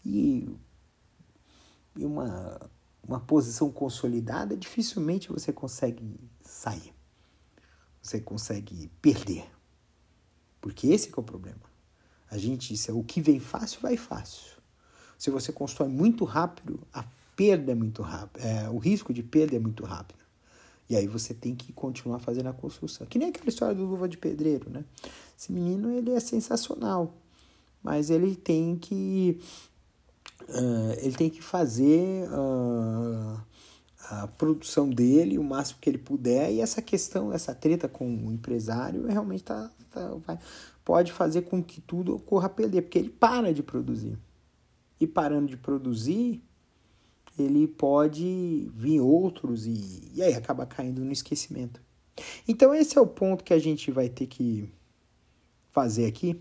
E 0.05 0.49
em 1.97 2.05
uma, 2.05 2.61
uma 3.07 3.21
posição 3.21 3.71
consolidada, 3.71 4.57
dificilmente 4.57 5.29
você 5.29 5.53
consegue 5.53 6.19
sair. 6.43 6.95
Você 8.03 8.21
consegue 8.21 8.91
perder. 9.01 9.45
Porque 10.61 10.89
esse 10.89 11.09
é 11.09 11.13
o 11.17 11.23
problema. 11.23 11.61
A 12.31 12.39
gente 12.39 12.69
disse, 12.69 12.91
o 12.91 13.03
que 13.03 13.21
vem 13.21 13.39
fácil, 13.39 13.81
vai 13.81 13.97
fácil. 13.97 14.57
Se 15.19 15.31
você 15.31 15.53
constrói 15.53 15.89
muito 15.89 16.25
rápido, 16.25 16.81
a 16.93 17.05
perda 17.35 17.73
é 17.73 17.75
muito 17.75 18.03
rápida. 18.03 18.47
É, 18.47 18.69
o 18.69 18.79
risco 18.79 19.13
de 19.13 19.23
perda 19.23 19.57
é 19.57 19.59
muito 19.59 19.85
rápido. 19.85 20.25
E 20.89 20.97
aí 20.97 21.07
você 21.07 21.35
tem 21.35 21.55
que 21.55 21.73
continuar 21.73 22.19
fazendo 22.21 22.49
a 22.49 22.53
construção. 22.53 23.07
Que 23.07 23.19
nem 23.19 23.29
aquela 23.29 23.49
história 23.49 23.75
do 23.75 23.85
Luva 23.85 24.09
de 24.09 24.17
Pedreiro, 24.17 24.71
né? 24.71 24.85
Esse 25.37 25.53
menino, 25.53 25.91
ele 25.91 26.13
é 26.13 26.21
sensacional. 26.21 27.15
Mas 27.83 28.11
ele 28.11 28.37
tem 28.37 28.77
que 28.77 29.41
uh, 30.42 30.92
ele 30.99 31.14
tem 31.14 31.31
que 31.31 31.42
fazer 31.42 32.29
uh, 32.31 33.40
a 34.11 34.27
produção 34.27 34.88
dele 34.88 35.38
o 35.38 35.44
máximo 35.44 35.81
que 35.81 35.90
ele 35.90 35.99
puder 35.99 36.53
e 36.53 36.61
essa 36.61 36.81
questão, 36.81 37.33
essa 37.33 37.55
treta 37.55 37.88
com 37.88 38.07
o 38.07 38.33
empresário 38.33 39.07
realmente 39.07 39.44
tá, 39.44 39.70
tá 39.90 40.14
vai, 40.27 40.38
pode 40.85 41.12
fazer 41.12 41.42
com 41.42 41.62
que 41.62 41.81
tudo 41.81 42.14
ocorra 42.14 42.46
a 42.46 42.51
perder, 42.51 42.83
porque 42.83 42.99
ele 42.99 43.11
para 43.11 43.53
de 43.53 43.62
produzir. 43.62 44.18
E 44.99 45.07
parando 45.07 45.49
de 45.49 45.57
produzir, 45.57 46.42
ele 47.38 47.66
pode 47.66 48.70
vir 48.72 49.01
outros 49.01 49.66
e, 49.66 50.11
e 50.14 50.22
aí 50.22 50.35
acaba 50.35 50.64
caindo 50.64 51.05
no 51.05 51.12
esquecimento. 51.12 51.83
Então 52.49 52.75
esse 52.75 52.96
é 52.96 53.01
o 53.01 53.07
ponto 53.07 53.44
que 53.44 53.53
a 53.53 53.59
gente 53.59 53.90
vai 53.90 54.09
ter 54.09 54.27
que 54.27 54.72
fazer 55.70 56.07
aqui 56.07 56.40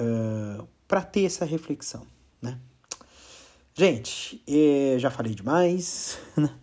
ah, 0.00 0.64
para 0.86 1.02
ter 1.02 1.24
essa 1.24 1.44
reflexão, 1.44 2.06
né? 2.40 2.58
Gente, 3.74 4.42
eh, 4.46 4.96
já 4.98 5.10
falei 5.10 5.34
demais, 5.34 6.18
né? 6.36 6.54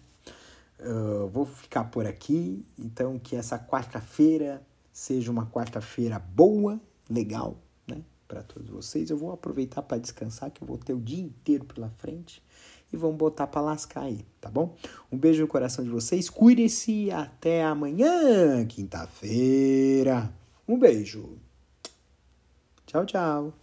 Uh, 0.80 1.28
vou 1.30 1.46
ficar 1.46 1.86
por 1.86 2.06
aqui, 2.06 2.66
então 2.78 3.18
que 3.18 3.38
essa 3.38 3.58
quarta-feira 3.58 4.62
seja 4.92 5.32
uma 5.32 5.46
quarta-feira 5.46 6.20
boa, 6.20 6.80
legal, 7.10 7.58
né? 7.88 8.04
Para 8.28 8.44
todos 8.44 8.70
vocês. 8.70 9.10
Eu 9.10 9.18
vou 9.18 9.32
aproveitar 9.32 9.82
para 9.82 9.98
descansar, 9.98 10.52
que 10.52 10.62
eu 10.62 10.68
vou 10.68 10.78
ter 10.78 10.94
o 10.94 11.00
dia 11.00 11.24
inteiro 11.24 11.64
pela 11.66 11.90
frente 11.90 12.44
e 12.92 12.98
vamos 12.98 13.18
botar 13.18 13.48
para 13.48 13.62
lascar 13.62 14.04
aí, 14.04 14.26
tá 14.40 14.50
bom? 14.50 14.76
Um 15.12 15.18
beijo 15.18 15.42
no 15.42 15.48
coração 15.48 15.84
de 15.84 15.90
vocês, 15.90 16.30
cuidem-se 16.30 17.10
até 17.12 17.64
amanhã, 17.64 18.66
quinta-feira. 18.66 20.34
Um 20.68 20.78
beijo. 20.78 21.38
Tchau, 22.86 23.06
tchau. 23.06 23.63